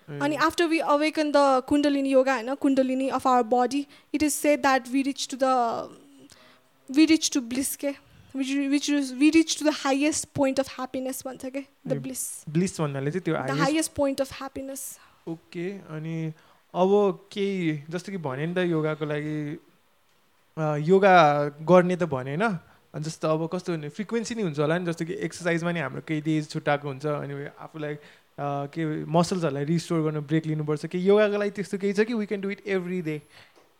[0.08, 4.56] अनि after we awaken the kundalini yoga होइन kundalini of our body it is say
[4.58, 5.46] that we reach to the
[6.90, 8.90] we reach to bliss के which which
[9.20, 13.24] we reach to the highest point of happiness भन्छ के the bliss bliss भन्नाले चाहिँ
[13.26, 14.82] त्यो the highest point of happiness
[15.28, 16.34] okay अनि
[16.74, 16.92] अब
[17.32, 19.38] केही जस्तो कि भने नि त योगाको लागि
[20.88, 21.14] योगा
[21.68, 22.58] गर्ने त भने होइन?
[22.96, 26.02] अनि जस्तो अब कस्तो भने फ्रिक्वेन्सी नै हुन्छ होला नि जस्तो कि एक्सर्साइजमा नि हाम्रो
[26.08, 27.96] केही डेज छुट्टाएको हुन्छ अनि आफूलाई
[28.76, 32.42] के मसल्सहरूलाई रिस्टोर गर्न ब्रेक लिनुपर्छ। कि योगाको लागि त्यस्तो केही छ कि we can
[32.42, 33.22] do it every day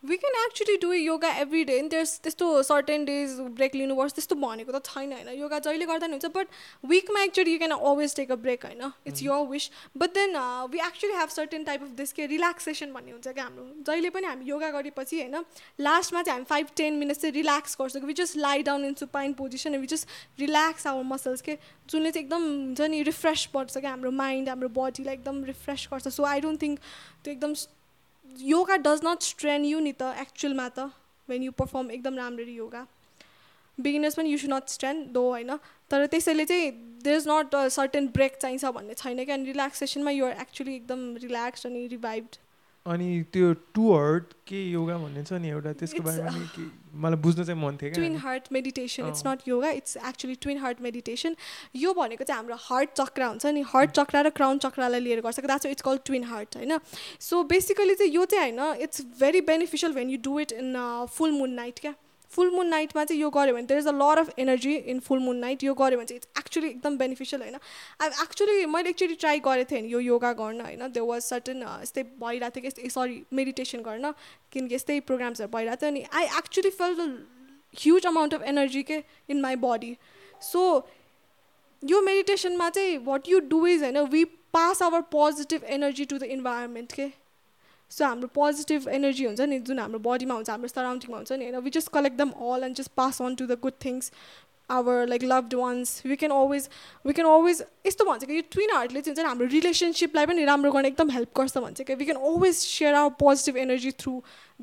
[0.04, 4.72] we can actually do yoga every day त्यस त्यस्तो सर्टेन डेज ब्रेक लिनुपर्छ त्यस्तो भनेको
[4.72, 5.28] त छैन होइन?
[5.38, 6.46] योगा जहिले गर्दा नि हुन्छ but
[6.84, 8.90] विकमा actually you can always take a break होइन?
[9.06, 10.34] It's your wish but then
[10.72, 14.26] we actually have certain type of this के रिल्याक्सेसन भन्ने हुन्छ क्या हाम्रो। जहिले पनि
[14.26, 15.44] हामी योगा गरेपछि होइन
[15.80, 18.94] लास्टमा चाहिँ हामी फाइभ टेन मिनट्स चाहिँ रिल्याक्स गर्छौँ। कि we just lie down in
[19.00, 21.56] supine position we just relax our muscles के
[21.90, 26.08] जुनले चाहिँ एकदम हुन्छ नि रिफ्रेस गर्छ क्या हाम्रो माइन्ड हाम्रो बडीलाई एकदम रिफ्रेस गर्छ।
[26.08, 26.78] सो आई डोन्ट थिङ्क
[27.24, 27.54] त्यो एकदम
[28.40, 30.90] yoga does not strain you नि त एक्चुअलमा त
[31.28, 32.86] वेन यु पर्फर्म एकदम राम्ररी योगा
[33.78, 35.56] बिगिनर्स पनि you should not strain though होइन
[35.90, 36.70] तर त्यसैले चाहिँ
[37.04, 41.66] there is not certain break चाहिन्छ भन्ने छैन क्या अनि रिल्याक्सेसनमा युआर एक्चुली एकदम रिल्याक्स
[41.66, 42.36] अनि रिभाइभड
[42.86, 46.30] अनि त्यो टु हर्ट के योगा भन्ने छ नि एउटा त्यसको बारेमा
[47.02, 49.22] मलाई बुझ्न चाहिँ मन थियो twin heart meditation it's.
[49.26, 51.36] Not yoga it's actually twin heart meditation
[51.76, 55.40] यो भनेको चाहिँ हाम्रो हार्ट चक्रा हुन्छ नि हार्ट चक्रा र क्राउन चक्रालाई लिएर गर्छ
[55.40, 56.78] that's it's call twin heart होइन।
[57.20, 60.76] सो बेसिकली चाहिँ यो चाहिँ होइन it's very beneficial when you do it in
[61.14, 61.94] full moon night क्या।
[62.32, 65.18] फुल मुन नाइटमा चाहिँ यो गऱ्यो भने there is a lot of energy in full
[65.20, 67.56] moon night यो गऱ्यो भने चाहिँ इट्स एक्चुली एकदम बेनिफिसियल होइन।
[68.00, 72.02] आई एक्चुली मैले एक्चुली ट्राई गरेको थिएँ यो योगा गर्न होइन। देयर वाज सर्टन यस्तै
[72.22, 74.12] भइरहेको थियो कि सरी मेडिटेसन गर्न
[74.52, 77.08] किनकि यस्तै प्रोग्राम्सहरू भइरहेको थियो। अनि I actually feel the
[77.74, 79.96] huge amount of energy के इन माई बडी
[80.42, 80.60] सो
[81.82, 86.22] यो मेडिटेसनमा चाहिँ वाट यु डु इज होइन we pass our positive energy to the
[86.34, 87.06] environment के।
[87.92, 91.58] सो हाम्रो पोजिटिभ एनर्जी हुन्छ नि जुन हाम्रो बडीमा हुन्छ हाम्रो सराउन्डिङमा हुन्छ नि होइन?
[91.64, 94.12] We just collect them all and just pass on to the good things
[94.70, 96.68] our like loved ones we can always
[97.06, 100.70] we can always यस्तो भन्छ कि यो ट्विन हार्टले चाहिँ हुन्छ हाम्रो रिलेसनसिपलाई पनि राम्रो
[100.72, 101.94] गर्न एकदम हेल्प गर्छ भन्छ कि?
[101.94, 104.14] We can always share our positive energy through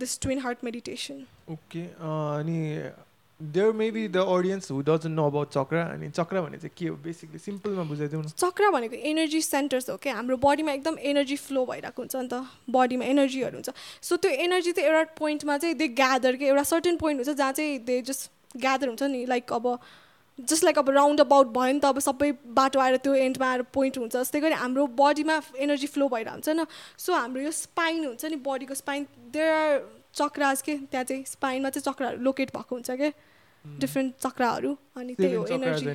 [0.06, 1.22] this twin heart meditation
[1.58, 2.58] okay अनि
[3.41, 6.88] there may be the audience who doesn't know about chakra अनि चक्रा भने चाहिँ के
[6.88, 6.95] हो?
[7.04, 11.65] बेसिकली सिम्पलमा बुझाइदिउँ न। चक्र भनेको एनर्जी सेन्टर्स हो क्या हाम्रो बडीमा एकदम एनर्जी फ्लो
[11.65, 13.69] भइरहेको हुन्छ नि त। बडीमा एनर्जीहरू हुन्छ।
[14.04, 17.52] सो त्यो एनर्जी चाहिँ एउटा पोइन्टमा चाहिँ दे ग्यादर के एउटा सर्टेन पोइन्ट हुन्छ जहाँ
[17.54, 19.80] चाहिँ दे जस्ट ग्यादर हुन्छ नि। लाइक अब
[20.39, 23.62] जस्ट लाइक अब राउन्ड अबाउट भयो नि त अब सबै बाटो आएर त्यो एन्डमा आएर
[23.71, 26.67] पोइन्ट हुन्छ। जस्तै गरी हाम्रो बडीमा एनर्जी फ्लो भइरहेको हुन्छ न।
[26.99, 29.82] सो हाम्रो यो स्पाइन हुन्छ नि बडीको स्पाइन देयर आर
[30.13, 33.12] चक्राज के त्यहाँ चाहिँ स्पाइनमा चाहिँ चक्राहरू लोकेट भएको हुन्छ क्या
[33.65, 35.89] डिफ्रेन्ट चक्राहरू अनि त्यही हो एनर्जी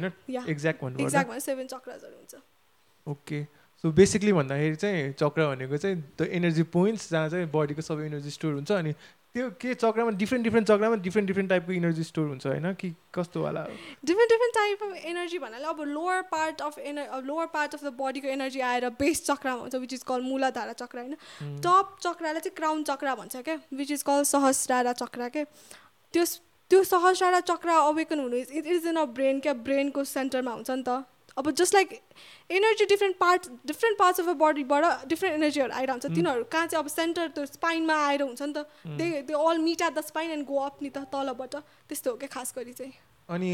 [0.51, 2.35] एक्ज्याक्ट एक्ज्याक्ट भने सेभेन चक्राजहरू हुन्छ
[3.07, 3.43] ओके
[3.85, 8.31] सो बेसिकली भन्दाखेरि चाहिँ चक्र भनेको चाहिँ द एनर्जी पोइन्ट्स जहाँ चाहिँ बडीको सबै एनर्जी
[8.31, 8.93] स्टोर हुन्छ अनि
[9.35, 12.73] त्यो के चक्रमा डिफ्रेन्ट डिफ्रेन्ट चक्रमा डिफ्रेन्ट डिफ्रेन्ट टाइपको एनर्जी स्टोर हुन्छ होइन?
[12.81, 13.73] कि कस्तो वाला हो
[14.11, 17.93] different different type of energy भन्नाले अब lower part of energy lower part of the
[18.01, 21.15] बडीको एनर्जी आएर बेस चक्रमा हुन्छ which is call Muladhara chakra होइन.
[21.67, 23.59] टप चक्रालाई चाहिँ क्राउन चक्र भन्छ क्या?
[23.75, 25.45] Which is call Sahasrara chakra के
[26.15, 26.25] त्यो
[26.71, 30.83] त्यो सहस्रारा चक्र अवेकन हुनु it is in a brain क्या ब्रेनको सेन्टरमा हुन्छ नि
[30.83, 31.05] त।
[31.37, 31.89] अब just like
[32.57, 36.15] energy different part different parts of a बडीबाट different एनर्जीहरू आइरहन्छ। Mm.
[36.15, 38.67] तिनीहरू कहाँ चाहिँ अब सेन्टर त्यो स्पाइनमा आएर हुन्छ नि त.
[38.87, 41.57] They they all meet at the spine and go up नि त तलबाट।
[41.91, 42.95] त्यस्तो हो क्या खास गरी चाहिँ।
[43.29, 43.51] अनि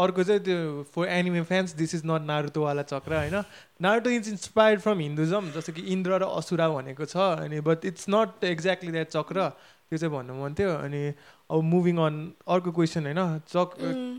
[0.00, 0.58] अर्को चाहिँ त्यो
[0.94, 3.36] for anime fans this is not नारुतोवाला chakra होइन?
[3.82, 8.06] Naruto is inspired from Hinduism जस्तो कि इन्द्र र असुरा भनेको छ अनि but it's
[8.08, 9.48] not exactly that chakra.
[9.90, 11.02] त्यो चाहिँ भन्नु मन थियो। अनि
[11.50, 12.16] अब मुभिङ अन
[12.48, 13.70] अर्को क्वेसन होइन चक.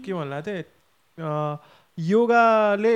[0.06, 0.64] के भन्ला थिएँ
[1.98, 2.96] योगाले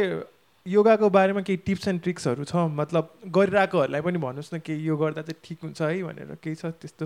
[0.65, 2.55] योगाको बारेमा केही टिप्स एन्ड ट्रिक्सहरू छ?
[2.55, 6.65] मतलब गरिरहेकोहरूलाई पनि भन्नुहोस् न केही यो गर्दा चाहिँ ठिक हुन्छ है भनेर केही छ
[6.81, 7.05] त्यस्तो?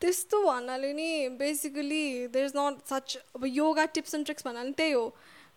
[0.00, 4.92] त्यस्तो भन्नाले नि basically there is not such अब योगा टिप्स एन्ड ट्रिक्स भन्नाले त्यही
[4.92, 5.04] हो।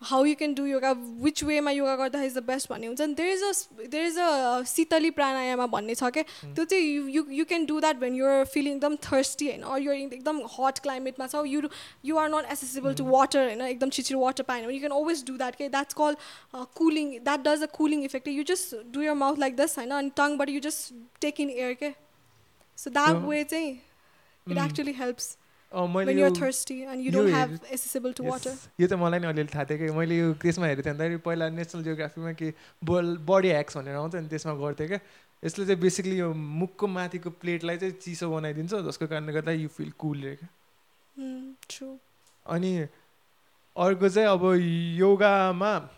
[0.05, 0.91] How you can do yoga
[1.23, 4.17] which वेमा योगा गर्दा इज द बेस्ट भन्ने हुन्छ। नि there is a there is
[4.19, 6.23] a Sheetali pranayama भन्ने छ क्या।
[6.55, 9.81] त्यो चाहिँ you you you can do that when you're feeling एकदम थर्स्टी होइन अर
[9.81, 11.61] युआर एकदम हट क्लाइमेटमा छ। You
[12.05, 15.23] you are not accessible to water होइन एकदम छिटो वाटर पाएन भने। You can always
[15.27, 16.15] do that के that's call
[16.77, 20.11] cooling that does a cooling effect you just do your mouth like this होइन अनि
[20.17, 21.93] टङबाट you just take in air के
[22.77, 24.57] so that So- way चाहिँ इट.
[24.57, 25.37] एक्चुली हेल्प्स
[25.75, 28.31] मैले when यो you're thirsty and you यो don't हेर- have accessible to Yes.
[28.31, 28.55] water.
[28.79, 31.49] यो चाहिँ मलाई नि अलिअलि थाहा थियो कि मैले यो त्यसमा हेरेको थिएँ। भन्दाखेरि पहिला
[31.49, 34.99] नेसनल जियोग्राफीमा कि बल बडी ह्याक्स भनेर आउँछ नि त्यसमा गर्थेँ क्या।
[35.45, 39.91] यसले चाहिँ बेसिकली यो मुखको माथिको प्लेटलाई चाहिँ चिसो बनाइदिन्छ जसको कारणले गर्दा यु फिल
[39.91, 40.49] कुल रे क्या।
[41.19, 41.95] Mm, true.
[42.47, 42.77] अनि
[43.77, 44.53] अर्को चाहिँ अब
[44.97, 45.89] योगामा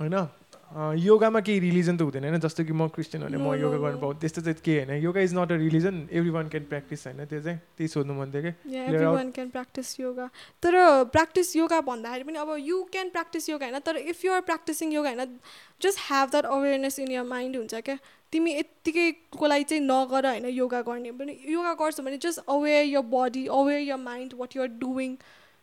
[0.00, 0.28] होइन?
[0.70, 3.98] योगामा केही रिलिजन त हुँदैन होइन जस्तो कि म क्रिस्चियन भने म योगा गर्न.
[4.00, 5.96] पाउँ त्यस्तो चाहिँ केही होइन। Yoga is not a religion
[6.30, 9.18] everyone can practice होइन। त्यो चाहिँ त्यही सोध्नु मन थियो कि। Yeah Clear out.
[9.18, 10.28] everyone can practice yoga.
[10.62, 10.72] तर
[11.10, 14.92] प्र्याक्टिस योगा भन्दाखेरि पनि अब यु क्यान प्र्याक्टिस योगा होइन तर if you are practicing
[14.92, 15.38] yoga होइन
[15.82, 17.98] just have that awareness in your mind हुन्छ क्या।
[18.32, 23.02] तिमी यत्तिकैको लागि चाहिँ नगर होइन योगा गर्ने। पनि योगा गर्छौ भने just aware your
[23.10, 25.16] body aware your mind what you're doing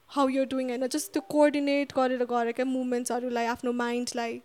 [0.10, 4.39] how you're doing होइन। जस्ट त्यो कोअर्डिनेट गरेर क्या मुभमेन्ट्सहरूलाई आफ्नो माइन्डलाई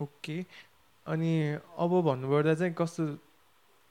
[0.00, 0.44] ओके।
[1.06, 1.32] अनि
[1.78, 3.06] अब भन्नुपर्दा चाहिँ कस्तो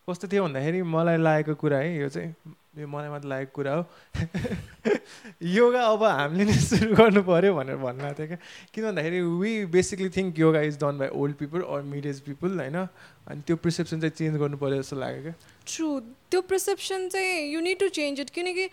[0.07, 2.33] कस्तो थियो भन्दाखेरि मलाई लागेको कुरा है यो चाहिँ
[2.77, 3.83] यो मलाई मात्र लागेको कुरा हो।
[5.41, 8.37] योगा अब हामीले नै सुरु गर्नु पऱ्यो भनेर भन्नु थियो क्या।
[8.73, 12.59] किन भन्दाखेरि we basically think yoga is done by old people or mid age people
[12.59, 12.77] होइन?
[13.25, 15.33] अनि त्यो प्रिसेप्सन चाहिँ चेन्ज गर्नु पऱ्यो जस्तो लाग्यो क्या।
[15.65, 15.89] ट्रु
[16.29, 18.69] त्यो पर्सेप्सन चाहिँ you need to change it किनकि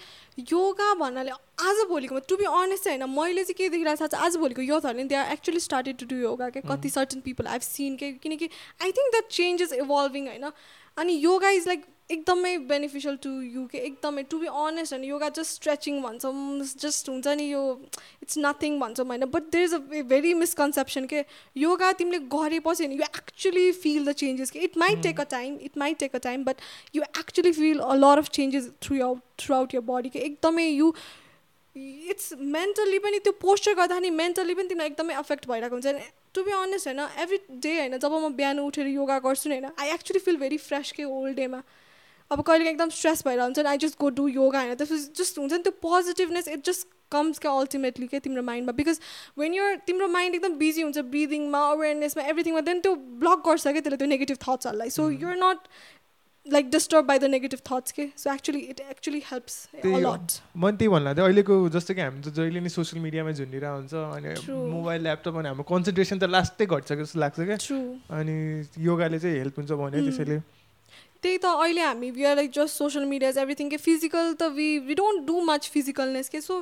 [0.52, 1.30] योगा भन्नाले
[1.64, 5.04] आज भोलिको टु बी अनेस्ट चाहिँ होइन मैले चाहिँ के देखिरहेको छ आज भोलिको युथहरूले
[5.08, 8.48] they are actually started to do yoga के। कति सर्टन पिपल आइभ सिन के। किनकि
[8.82, 10.50] I think that change is evolving होइन?
[10.96, 15.28] अनि योगा इज लाइक एकदमै बेनिफिसियल टु यु के एकदमै टु बी अनेस्ट होइन योगा
[15.36, 16.32] जस्ट स्ट्रेचिङ भन्छौँ
[16.82, 17.62] जस्ट हुन्छ नि यो
[18.22, 21.24] इट्स नथिङ भन्छौँ होइन। But there is a very misconception के
[21.56, 25.58] योगा तिमीले गरेपछि होइन you actually feel the changes के। It might take a time
[25.62, 26.60] it might take a time but
[26.96, 28.68] you actually feel a lot of changes
[29.04, 29.20] throughout
[29.54, 30.92] throughout your body के एकदमै you
[32.10, 36.52] it's mentally पनि त्यो posture गर्दाखेरि mentally पनि तिमीलाई एकदमै affect भइरहेको हुन्छ। टु बी
[36.52, 40.20] अनेस्ट होइन एभ्री डे होइन जब म बिहान उठेर योगा गर्छु नि होइन I actually
[40.20, 41.62] feel very fresh के ओल्ड डेमा
[42.30, 45.38] अब कहिले एकदम स्ट्रेस भएर हुन्छ नि I just go do yoga होइन त्यसपछि जस्ट
[45.38, 49.00] हुन्छ नि त्यो पोजिटिभनेस इट जस्ट कम्स क्या अल्टिमेटली के तिम्रो माइन्डमा बिकज
[49.38, 53.80] वेन युर तिम्रो माइन्ड एकदम बिजी हुन्छ ब्रिदिङमा अवेरनेसमा एभ्रिथिङमा देन त्यो ब्लक गर्छ क्या
[53.80, 55.70] त्यसले त्यो negative थट्सहरूलाई so you're not
[56.46, 59.54] like disturb by the negative thoughts के so actually it actually helps.
[59.84, 60.34] A lot
[60.64, 63.94] मैले त्यही भन्नु थियो अहिलेको जस्तो कि हामी त जहिले नै सोसियल मिडियामा झुन्डिरहेको हुन्छ
[63.94, 64.34] अनि.
[64.74, 67.58] मोबाइल ल्यापटप अनि हाम्रो कन्सन्ट्रेसन त लास्टै घट्छ जस्तो लाग्छ क्या
[68.18, 68.36] अनि
[68.90, 70.06] योगाले चाहिँ हेल्प हुन्छ भने Mm.
[70.10, 70.38] त्यसैले।
[71.22, 74.68] त्यही त अहिले हामी we are like just social medias everything के फिजिकल त we
[74.86, 76.58] we don't do much physicalness के सो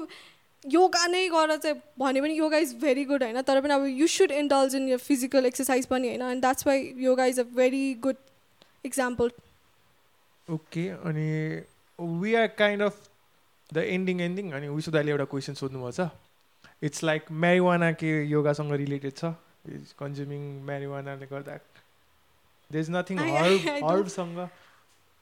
[0.64, 4.30] योगा नै गर चाहिँ भने योगा इज भेरी गुड होइन तर पनि अब you should
[4.32, 8.16] indulge in your physical exercise पनि होइन and that's why yoga is a very good
[8.84, 9.30] example
[10.48, 11.28] okay अनि
[12.22, 13.08] we are kind of
[13.70, 18.72] the ending ending अनि विशु दाइले एउटा क्वेसन सोध्नुभएको छ इट्स लाइक म्यारिवाना के योगासँग
[18.72, 19.34] रिलेटेड छ।
[19.98, 21.54] कन्ज्युमिङ म्यारिवानाले गर्दा।
[22.70, 24.48] दे इज नथिङ हर्ब हर्बसँग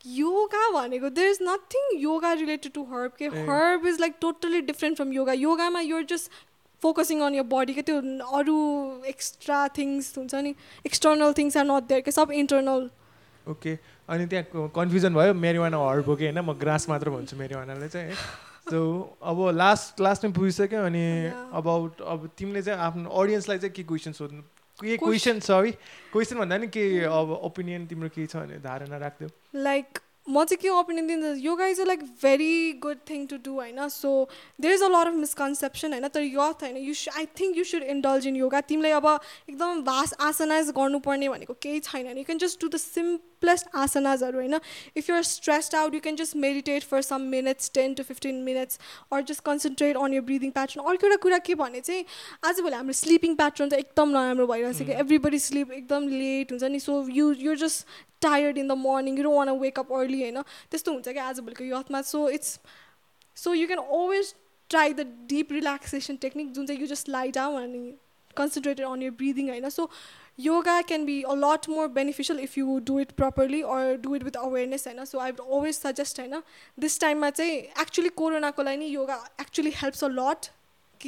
[0.05, 4.96] योगा भनेको there is nothing yoga related to herb के। Herb is like totally different
[4.96, 6.31] from yoga योगामा your just
[6.83, 7.98] focusing on your body के त्यो
[8.38, 8.57] अरू
[9.07, 10.55] एक्स्ट्रा थिङ्स हुन्छ नि?
[10.87, 12.90] External things are not there के सब इन्टर्नल
[13.50, 13.78] ओके
[14.09, 16.38] अनि त्यहाँ कन्फ्युजन भयो मेरिवाना हर्ब हो कि होइन?
[16.40, 18.16] म ग्रास मात्र भन्छु मेरिवानाले चाहिँ है।
[18.70, 18.81] सो
[19.22, 21.05] अब लास्ट लास्टमा पुगिसक्यो अनि.
[21.61, 24.42] अबाउट अब तिमीले चाहिँ आफ्नो अडियन्सलाई चाहिँ के क्वेसन सोध्नु
[24.84, 25.70] के क्वेसन सरी
[26.12, 29.28] क्वेसन भन्दा नि के अब ओपिनियन तिम्रो के छ भने धारणा राख्थ्यौ
[29.68, 33.52] लाइक म चाहिँ के ओपिनियन दिन्छु yoga is a like very good thing to do
[33.54, 33.88] होइन?
[33.88, 34.28] So
[34.61, 36.08] there is a lot of misconception होइन?
[36.08, 39.08] तर यथ होइन you I think you should indulge in yoga तिमीलाई अब
[39.50, 44.61] एकदम भास आसनाज गर्नुपर्ने भनेको केही छैन you can just do the simplest आसनाजहरू होइन?
[44.96, 48.78] If you're stressed out you can just meditate for some minutes ten to fifteen minutes
[49.12, 52.04] or just concentrate on your breathing pattern अर्को एउटा कुरा के भने चाहिँ
[52.44, 56.64] आजभोलि हाम्रो स्लिपिङ प्याटर्न चाहिँ एकदम नराम्रो भइरहेको छ कि एभ्रिबडी स्लिप एकदम लेट हुन्छ
[56.64, 56.80] नि?
[56.80, 57.87] So you your just
[58.22, 61.64] tired in the morning you don't want wake up early होइन त्यस्तो हुन्छ कि आजभोलिको
[61.66, 62.58] यथमा so it's
[63.37, 64.35] so you can always
[64.70, 67.85] try the deep relaxation technique जुन चाहिँ यु जस्ट लाइ डाउन अनि
[68.37, 69.88] कन्सन्ट्रेटेड अन यर ब्रिदिङ होइन so
[70.40, 74.22] yoga can be a lot more beneficial if you do it properly or do it
[74.22, 76.42] with awareness होइन so I would always suggest होइन
[76.78, 80.50] this टाइममा चाहिँ actually कोरोनाको लागि नि yoga actually helps a lot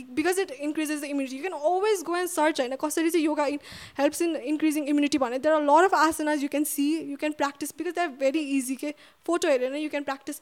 [0.02, 3.46] because it increases the immunity you can always go and search होइन कसरी चाहिँ yoga
[3.46, 3.58] in
[3.98, 7.32] helps in increasing immunity भने there are lot of asanas you can see you can
[7.32, 8.94] practice because they are very easy के
[9.26, 10.40] photo हेरेर you can practice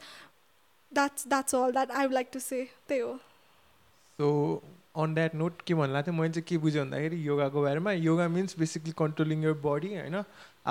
[0.92, 3.16] that's that's all that I would like to say त्यही हो
[4.18, 4.62] so
[5.02, 8.58] on that note के भन्ला थिएँ मैले चाहिँ के बुझेँ भन्दाखेरि योगाको बारेमा yoga means
[8.58, 10.22] basically controlling your body होइन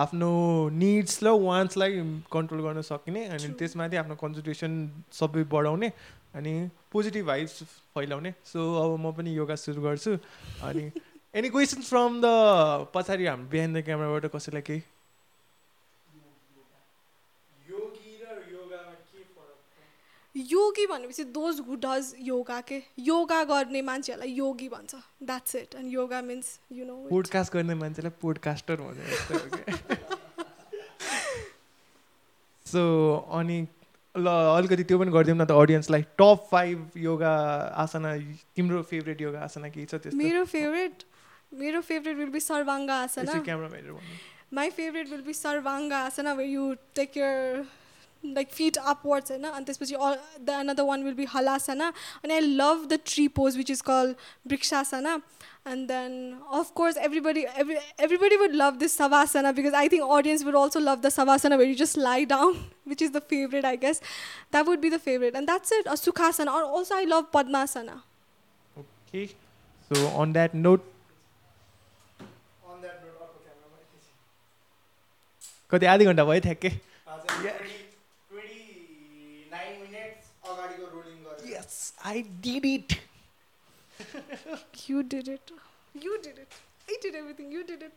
[0.02, 0.28] आफ्नो
[0.74, 2.00] निड्स र वान्ट्सलाई
[2.32, 3.48] कन्ट्रोल गर्न सकिने अनि.
[3.60, 5.92] त्यसमाथि आफ्नो कन्सन्ट्रेसन सबै बढाउने
[6.36, 7.64] अनि पोजिटिभ भाइब्स
[7.96, 10.18] फैलाउने। सो अब म पनि योगा सुरु गर्छु।
[10.64, 10.92] अनि
[11.36, 12.26] एनी क्वेसन्स फ्रम द
[12.94, 14.82] पछाडि हाम्रो बिहान द क्यामराबाट कसैलाई केही?
[17.70, 24.32] योगी र योगामा के फरक योगी भनेपछि दोज हु डज योगा के योगा गर्ने मान्छेहरूलाई
[24.34, 29.34] योगी भन्छ। That's it and yoga means you know podcast गर्ने मान्छेलाई पोडकास्टर भने जस्तो
[29.36, 29.66] हो क्या
[32.66, 32.82] सो
[33.40, 33.58] अनि
[34.16, 37.32] ल अलिकति त्यो पनि गरिदिउँ न त अडियन्सलाई टप फाइभ योगा
[37.84, 38.04] आसन
[38.56, 40.18] तिम्रो फेभरेट योगा आसन के छ त्यस्तो?
[40.18, 41.04] मेरो फेभरेट
[41.60, 43.28] मेरो favourite will be sarvanga asana.
[44.54, 47.64] My favourite will be sarvanga asana अब you take your
[48.24, 49.46] like feet upwards होइन?
[49.46, 51.88] अनि त्यसपछि the another one will be halasana
[52.24, 54.16] अनि I love the tree pose which is call
[54.48, 55.16] vrikshasana
[55.65, 56.13] and then
[56.59, 60.81] of course everybody every, everybody would love this Savasana because I think audience would also
[60.81, 64.01] love the Savasana where you just lie down, which is the favorite I guess.
[64.51, 65.87] That would be the favorite, and that's it.
[65.87, 68.03] A Sukhasana, or also I love Padmasana.
[68.79, 70.85] Okay so on that note
[75.71, 76.71] कति आधी घन्टा भयो ठ्याक्कै
[81.53, 82.93] yes I did it
[84.88, 85.52] You did it.
[85.96, 86.54] You did it.
[86.88, 87.52] I did everything.
[87.52, 87.94] You did it.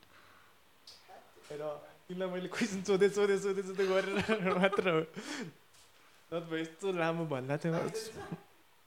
[1.51, 1.62] र
[2.09, 5.01] तिमीलाई मैले question सोधेँ सोधेँ सोधेँ सोधेँ गरेर मात्र हो
[6.31, 7.73] नत्र यस्तो लामो भन्दा थियो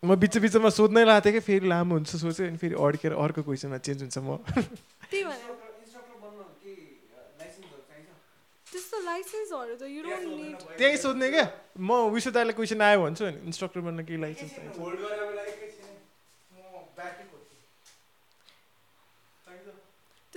[0.03, 3.41] म बिच बिचमा सोध्नै लाएको थिएँ कि फेरि लामो हुन्छ सोचेँ अनि फेरि अड्केर अर्को
[3.45, 4.41] क्वेसनमा चेन्ज हुन्छ म
[8.67, 11.45] त्यस्तो लाइसेन्सहरू त यु डोन्ट निड त्यही सोध्ने क्या
[11.77, 14.77] म विश्व दाईलाई क्वेसन आयो भन्छु अनि इन्स्ट्रक्टर बन्न केही लाइसेन्स चाहिन्छ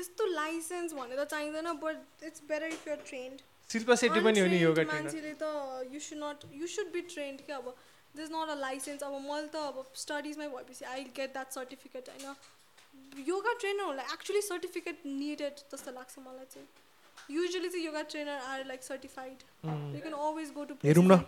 [0.01, 4.47] त्यस्तो लाइसेन्स भने त चाहिँदैन but it's better if you're trained Shilpa Shetty पनि हो
[4.49, 5.49] नि योगा ट्रेनर मान्छेले त
[5.93, 7.75] you should not you should be trained क्या अब
[8.15, 13.27] दिस नट अ लाइसेन्स अब मैले त अब स्टडिजमै भएपछि आई गेट द्याट सर्टिफिकेट होइन
[13.27, 18.83] योगा ट्रेनरहरूलाई एक्चुली सर्टिफिकेट निडेड जस्तो लाग्छ मलाई चाहिँ युजली चाहिँ yoga trainer are like
[18.85, 21.21] certified you can always go to हेरौँ न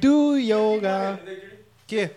[0.00, 0.98] डु योगा
[1.88, 2.08] के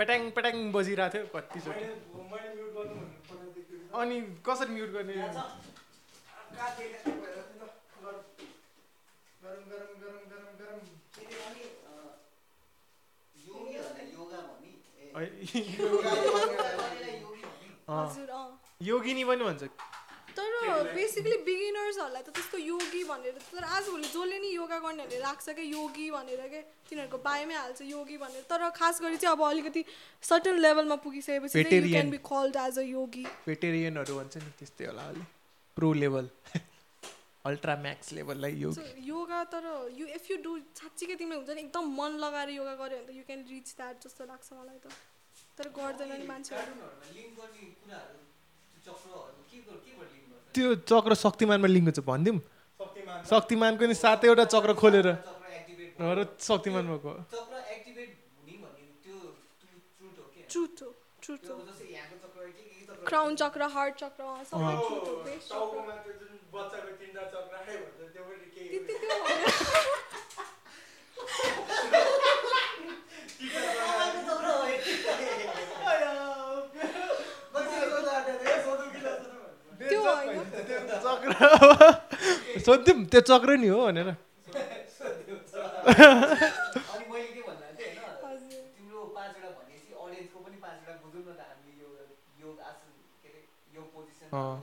[0.00, 1.84] पेट्याङ पेट्याङ बजिरहेको थियो कतिचोटि।
[4.00, 5.16] अनि कसरी म्युट गर्ने?
[18.88, 19.62] योगिनी पनि भन्छ।
[20.36, 20.52] तर
[20.94, 26.06] बेसिकली बिगिनर्सहरूलाई त त्यस्तो योगी भनेर तर आजभोलि जसले नि योगा गर्नेहरूले राख्छ क्या योगी
[26.10, 29.82] भनेर के तिनीहरूको बायोमै हाल्छ योगी भनेर। तर खास गरी चाहिँ अब अलिकति
[30.22, 31.64] सर्टन लेभलमा पुगिसकेपछि.
[31.90, 35.24] Can be called as a yogi भेटेरियनहरू भन्छ नि त्यस्तै होला अलि।
[35.76, 36.26] प्रो लेभल
[37.48, 39.64] अल्ट्रा म्याक्स लेभललाई योगी। योगा तर
[39.98, 43.16] यु इफ यु डु साँच्चीकै तिमीले हुन्छ नि एकदम मन लगाएर योगा गऱ्यो भने त
[43.18, 44.86] यु क्यान रिच द्याट जस्तो लाग्छ मलाई त।
[45.58, 46.72] तर गर्दैन नि मान्छेहरू।
[50.54, 52.38] त्यो चक्र शक्तिमानमा लिङ्क छ भनिदिउँ।
[53.30, 55.08] शक्तिमानको नि सातैवटा चक्र खोलेर।
[56.00, 56.24] र
[61.22, 61.56] ट्रुथ हो
[63.08, 65.78] क्राउन चक्र हार्ट चक्र। सबै ट्रुथ हो बेस चक्र
[68.56, 68.94] त्यति
[79.80, 80.40] त्यो होइन। त्यो होइन चक्र सोध्यौँ त्यो चक्र नि हो भनेर अनि मैले के भन्दा
[80.40, 80.49] चाहिँ होइन हजुर तिम्रो पाँचवटा भनेपछि अडियन्सको पनि पाँचवटा बुझौँ न त हामीले यो योग
[92.68, 92.90] आसन
[93.22, 93.40] के अरे
[93.74, 94.60] यो पोजिसन अँ।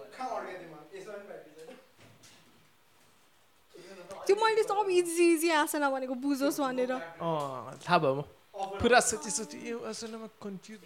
[4.28, 8.22] त्यो मैले सब इजी इजी आसना भनेको बुझोस् भनेर। अँ थाहा भयो म।
[8.58, 10.80] पुरा सोची सोची यो असलमा कन्फ्युज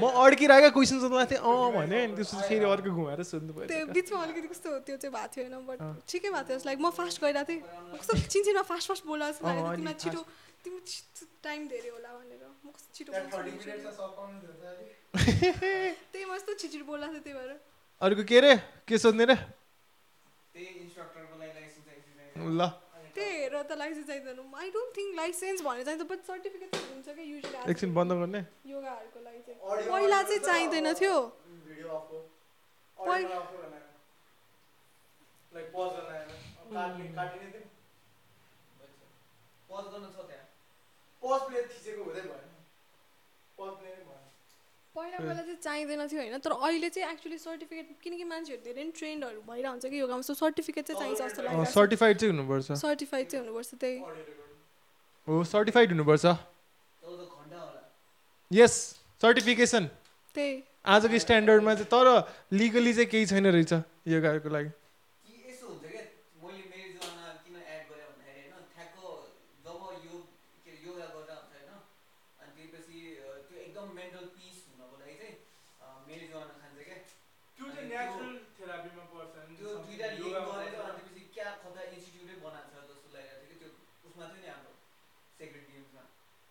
[0.00, 3.92] म अड्किरहेको क्वेसन सोध्नु थिएँ अँ भने अनि त्यसपछि फेरि अर्को घुमाएर सोध्नु त्यो पऱ्यो
[3.92, 7.16] बिचमा अलिकति कस्तो त्यो चाहिँ भएको थियो होइन बट। ठिकै भएको थियो। लाइक म फास्ट
[7.20, 7.60] गइरहेको थिएँ।
[8.00, 10.20] कस्तो चिनचिनमा फास्ट फास्ट बोला जस्तो तिमीलाई। छिटो
[10.64, 10.78] तिमी
[11.44, 13.10] टाइम धेरै होला भनेर। म कस्तो छिटो।
[16.12, 17.52] त्यही म यस्तो छिटो बोल्दा थिएँ त्यही भएर।
[18.00, 18.52] अर्को के अरे
[18.88, 19.36] के सोध्ने रे?
[22.36, 22.81] ल।
[23.14, 27.24] त्यही हेरेर त लाइसेन्स चाहिँदैन। आई डोन्ट थिङ्क लाइसेन्स भने चाहिन्छ बट सर्टिफिकेट हुन्छ क्या
[27.24, 28.40] युजली एकछिन बन्द गर्ने।
[28.72, 29.58] योगाहरूको लागि चाहिँ
[29.92, 31.16] पहिला चाहिँ चाहिँदैन थियो।
[32.98, 33.38] पहिला
[39.72, 40.46] पज गर्न छ त्यहाँ।
[44.96, 48.90] पहिला पहिला चाहिँ चाहिँदैन थियो होइन तर अहिले चाहिँ एक्चुली सर्टिफिकेट किनकि मान्छेहरू धेरै नै
[48.98, 53.26] ट्रेन्डहरू भइरहेको हुन्छ कि योगामा सो सर्टिफिकेट चाहिँ चाहिन्छ जस्तो लाग्छ। सर्टिफाइड चाहिँ हुनुपर्छ। सर्टिफाइड
[53.28, 53.96] चाहिँ हुनुपर्छ त्यही।
[55.28, 56.24] हो सर्टिफाइड हुनुपर्छ।
[58.50, 58.74] यस
[59.22, 59.84] सर्टिफिकेसन
[60.36, 60.52] त्यही।
[60.92, 62.06] आजको स्ट्यान्डर्डमा चाहिँ तर
[62.58, 63.72] लिगली चाहिँ केही छैन रहेछ
[64.12, 66.02] योगाको लागि कि यसो हुन्छ क्या
[66.42, 68.96] मैले मेरो जीवनमा किन एड गरेँ भन्दाखेरि होइन ठ्याक्क
[69.64, 70.16] जब यो
[70.64, 71.70] के अरे योगा गर्दा हुन्छ होइन
[72.42, 75.34] अनि त्यसपछि अ, त्यो एकदम मेन्टल पिस हुनको लागि चाहिँ
[75.80, 76.98] अ, मेरो जीवनमा खान्छ क्या
[77.56, 82.36] त्यो चाहिँ नेचुरल थेरापीमा पर्छ नि त्यो दुइटा लिङ्क गरेर अनि त्यसपछि क्या कता इन्स्टिट्युटै
[82.44, 83.70] बनाएको छ जस्तो लागिरहेको थियो कि त्यो
[84.10, 84.74] उसमा थियो नि हाम्रो
[85.38, 86.02] सेक्रेट गेम्समा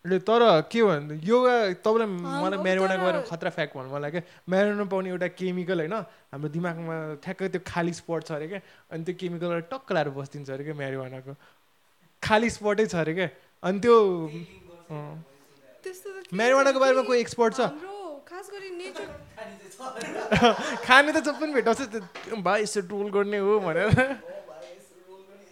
[0.06, 4.22] ले तर के भन्नु योगा तपाईँलाई मलाई तर- बारेमा खतरा फ्याक्ट भन्नु मलाई क्या?
[4.49, 5.93] म्यारिवाना पाउने एउटा केमिकल होइन
[6.34, 8.60] हाम्रो दिमागमा ठ्याक्कै त्यो खाली स्पट छ अरे क्या?
[8.91, 11.34] अनि त्यो केमिकलबाट टक्क लाएर बसिदिन्छ अरे क्या म्यारिवानाको
[12.24, 13.28] खाली स्पटै छ अरे क्या?
[13.64, 13.95] अनि त्यो
[16.34, 17.70] म्यारिवानाको बारेमा कोही एक्सपर्ट छ?
[20.82, 21.80] खाने त जब पनि भेटाउँछ
[22.41, 25.45] भाइ यसो टोल गर्ने हो भनेर ओ भाइ यसो रोल पनि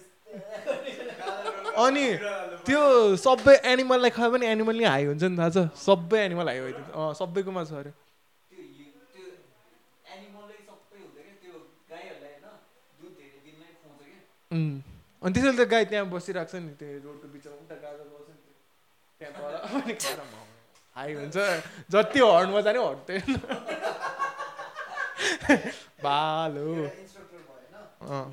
[0.89, 2.05] यस्तो अनि
[2.67, 2.82] त्यो
[3.25, 5.57] सबै एनिमललाई खायो भने एनिमल नै हाई हुन्छ नि थाहा छ।
[5.88, 7.91] सबै एनिमल हाई भइदिन्छ। अँ सबैकोमा छ अरे.
[15.21, 18.36] अनि त्यसैले त गाई त्यहाँ बसिरहेको छ नि त्यो रोडको बिचमा उता गाजर बस्छ नि
[19.19, 19.41] त्यहाँ पर
[20.97, 21.38] हाई हुन्छ।
[21.91, 23.30] जति हर्न बजाने हट्दैन।
[26.03, 27.75] भालो इन्स्ट्रक्टर भयो होइन
[28.07, 28.27] अँ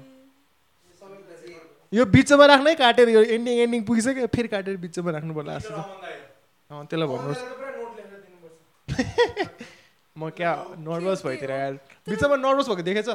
[0.99, 1.59] सबैभन्दा चाहिँ
[1.93, 5.83] यो बिचमा राख्नै काटेर यो एन्डिङ एन्डिङ पुगिसक्यो फेरि काटेर बिचमा राख्नु पर्ला जस्तो
[6.71, 7.43] अँ त्यसलाई भन्नुहोस्।
[10.17, 11.53] म क्या नर्भस भइतिर
[12.09, 13.09] बिचमा नर्भस भएको देखेछ।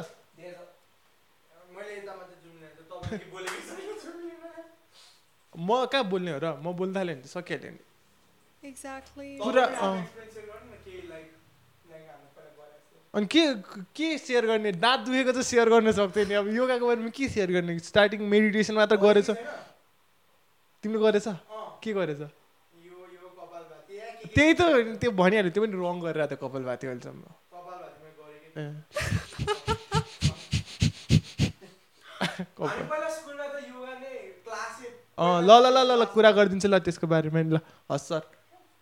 [5.52, 6.46] म कहाँ बोल्ने हो र?
[6.64, 7.80] म बोल्नु थाल्यो भने सकिहाल्यो नि।
[8.64, 9.96] एक्ज्याक्टली पुरा अँ।
[13.14, 13.42] अनि के
[13.96, 14.72] के सेयर गर्ने?
[14.72, 17.78] दाँत दुखेको चाहिँ सेयर गर्न सक्थ्यो नि अब योगाको बारेमा के सेयर गर्ने?
[17.78, 19.30] स्टार्टिङ मेडिटेसन मात्र गरेछ।
[20.84, 21.26] तिमीले गरेछ?
[21.84, 22.22] के गरेछ?
[24.32, 24.62] त्यही त
[25.00, 27.22] त्यो भनिहाल्यो। त्यो पनि रङ गरेर त कपाल भएको थियो अहिलेसम्म
[35.20, 37.58] ल ल ल ल कुरा गरिदिन्छु ल त्यसको बारेमा। नि ल
[37.92, 38.22] हस् सर।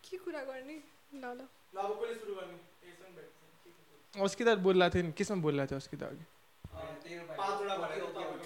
[0.07, 0.77] के कुरा गर्ने
[1.19, 1.41] ल ल
[4.15, 6.25] अस्किता बोल्ला थियो नि केसमा बोल्ला थियो अस्किता अघि
[6.65, 7.37] अँ, तेरो भाइ।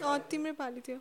[0.04, 0.98] अँ तिम्रै पाली थियो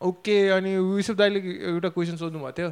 [0.00, 1.40] ओके अनि विशुभ दाइले
[1.70, 2.70] एउटा क्वेसन सोध्नु भएको थियो।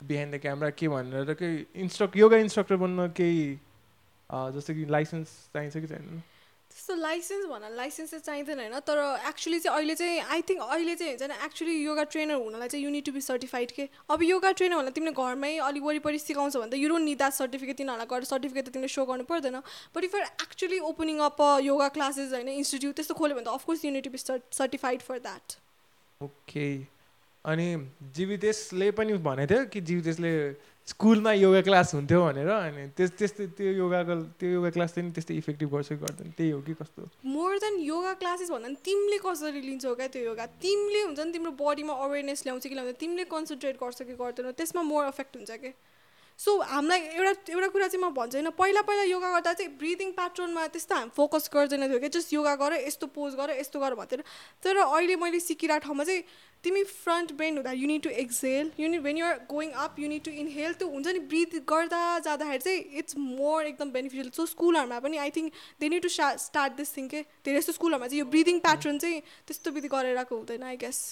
[0.00, 3.44] बिहाइन्ड द क्यामरा के भनेर केही इन्स्ट्रक्ट योगा इन्स्ट्रक्टर बन्न केही
[4.30, 6.22] अँ, जस्तो कि लाइसेन्स चाहिन्छ कि चाहिँदैन
[6.88, 8.80] त्यस्तो लाइसेन्स भन लाइसेन्स चाहिँ चाहिँदैन होइन?
[8.80, 12.68] तर एक्चुली चाहिँ अहिले चाहिँ आई थिङ्क अहिले चाहिँ हुन्छ नि एक्चुली योगा ट्रेनर हुनलाई
[12.68, 13.88] चाहिँ युनिट टु बी सर्टिफाइड के?
[14.08, 17.32] अब योगा ट्रेनर भन्दा तिमीले घरमै अलिक वरिपरि सिकाउँछ भने त you don't need that
[17.32, 19.60] certificate तिनीहरूलाई गएर सर्टिफिकेट त तिमीले सो गर्नु पर्दैन।
[19.92, 23.84] But if are actually opening up yoga classes होइन इन्स्टिट्युट त्यस्तो खोल्यो भने त of course
[23.84, 24.20] you need to be
[24.56, 25.60] certified for that
[26.20, 26.68] okay
[27.44, 27.68] अनि
[28.16, 30.32] जीवितेशले पनि भनेको थियो कि जीवितेशले
[30.88, 35.34] स्कुलमा योगा क्लास हुन्थ्यो भनेर अनि त्यस त्यस्तै त्यो योगाको त्यो योगा क्लास चाहिँ त्यस्तै
[35.36, 37.02] इफेक्टिभ गर्छ कि गर्दैन त्यही हो कि कस्तो?
[37.28, 40.46] मोर देन योगा क्लासेस भन्दा पनि तिमीले कसरी लिन्छौ क्या त्यो योगा?
[40.64, 44.52] तिमीले हुन्छ नि तिम्रो बडीमा अवेरनेस ल्याउँछ कि ल्याउँछ तिमीले कन्सन्ट्रेट गर्छ कि गर्दैनौ?
[44.56, 45.70] त्यसमा मोर इफेक्ट हुन्छ कि
[46.38, 50.10] सो हामीलाई एउटा एउटा कुरा चाहिँ म भन्छु होइन पहिला पहिला योगा गर्दा चाहिँ ब्रिदिङ
[50.14, 53.94] प्याटर्नमा त्यस्तो हामी फोकस गर्दैन थियो कि जस्ट योगा गर यस्तो पोज गर यस्तो गर
[53.94, 54.22] भन्थ्यो
[54.62, 56.22] तर अहिले मैले सिकिरहेको ठाउँमा चाहिँ
[56.64, 60.72] तिमी फ्रन्ट बेन्ड हुँदा you need to exhale you need when you're going up you need to inhale
[60.74, 65.30] त्यो हुन्छ नि ब्रिथ गर्दा जाँदाखेरि चाहिँ इट्स मोर एकदम बेनिफिसियल सो स्कुलहरूमा पनि I
[65.36, 67.22] think they need to start this thing के?
[67.44, 71.06] धेरै जस्तो स्कुलहरूमा चाहिँ यो ब्रिदिङ प्याटर्न चाहिँ त्यस्तो विधि गरेर हुँदैन I guess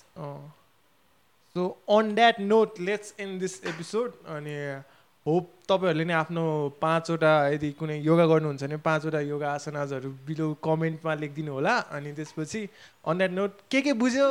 [1.56, 4.60] so on that note let's in this episode अनि
[5.26, 6.44] होप तपाईँहरूले नि आफ्नो
[6.80, 12.60] पाँचवटा यदि कुनै योगा गर्नुहुन्छ भने पाँचवटा योगा आसनाजहरू बिलो कमेन्टमा लेखिदिनु होला। अनि त्यसपछि
[13.04, 14.28] अन द्याट नोट के के बुझ्यो?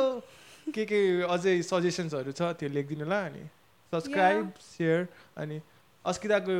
[0.74, 3.44] के के अझै सजेसन्सहरू छ त्यो लेखिदिनु होला अनि
[3.92, 5.06] सब्सक्राइब सेयर
[5.38, 5.60] अनि
[6.04, 6.54] अस्किताको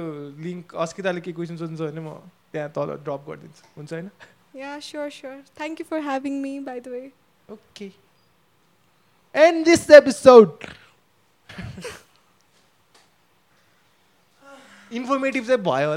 [0.45, 2.21] लिङ्क अस्किताले के क्वेसन सोध्नु छ भने म
[2.53, 4.11] त्यहाँ तल ड्रप गरिदिन्छु। हुन्छ होइन?
[4.57, 7.03] Yeah sure sure thank you for having me by the way
[7.49, 7.89] okay
[9.35, 10.49] and this episode
[14.93, 15.85] informative चाहिँ भयो।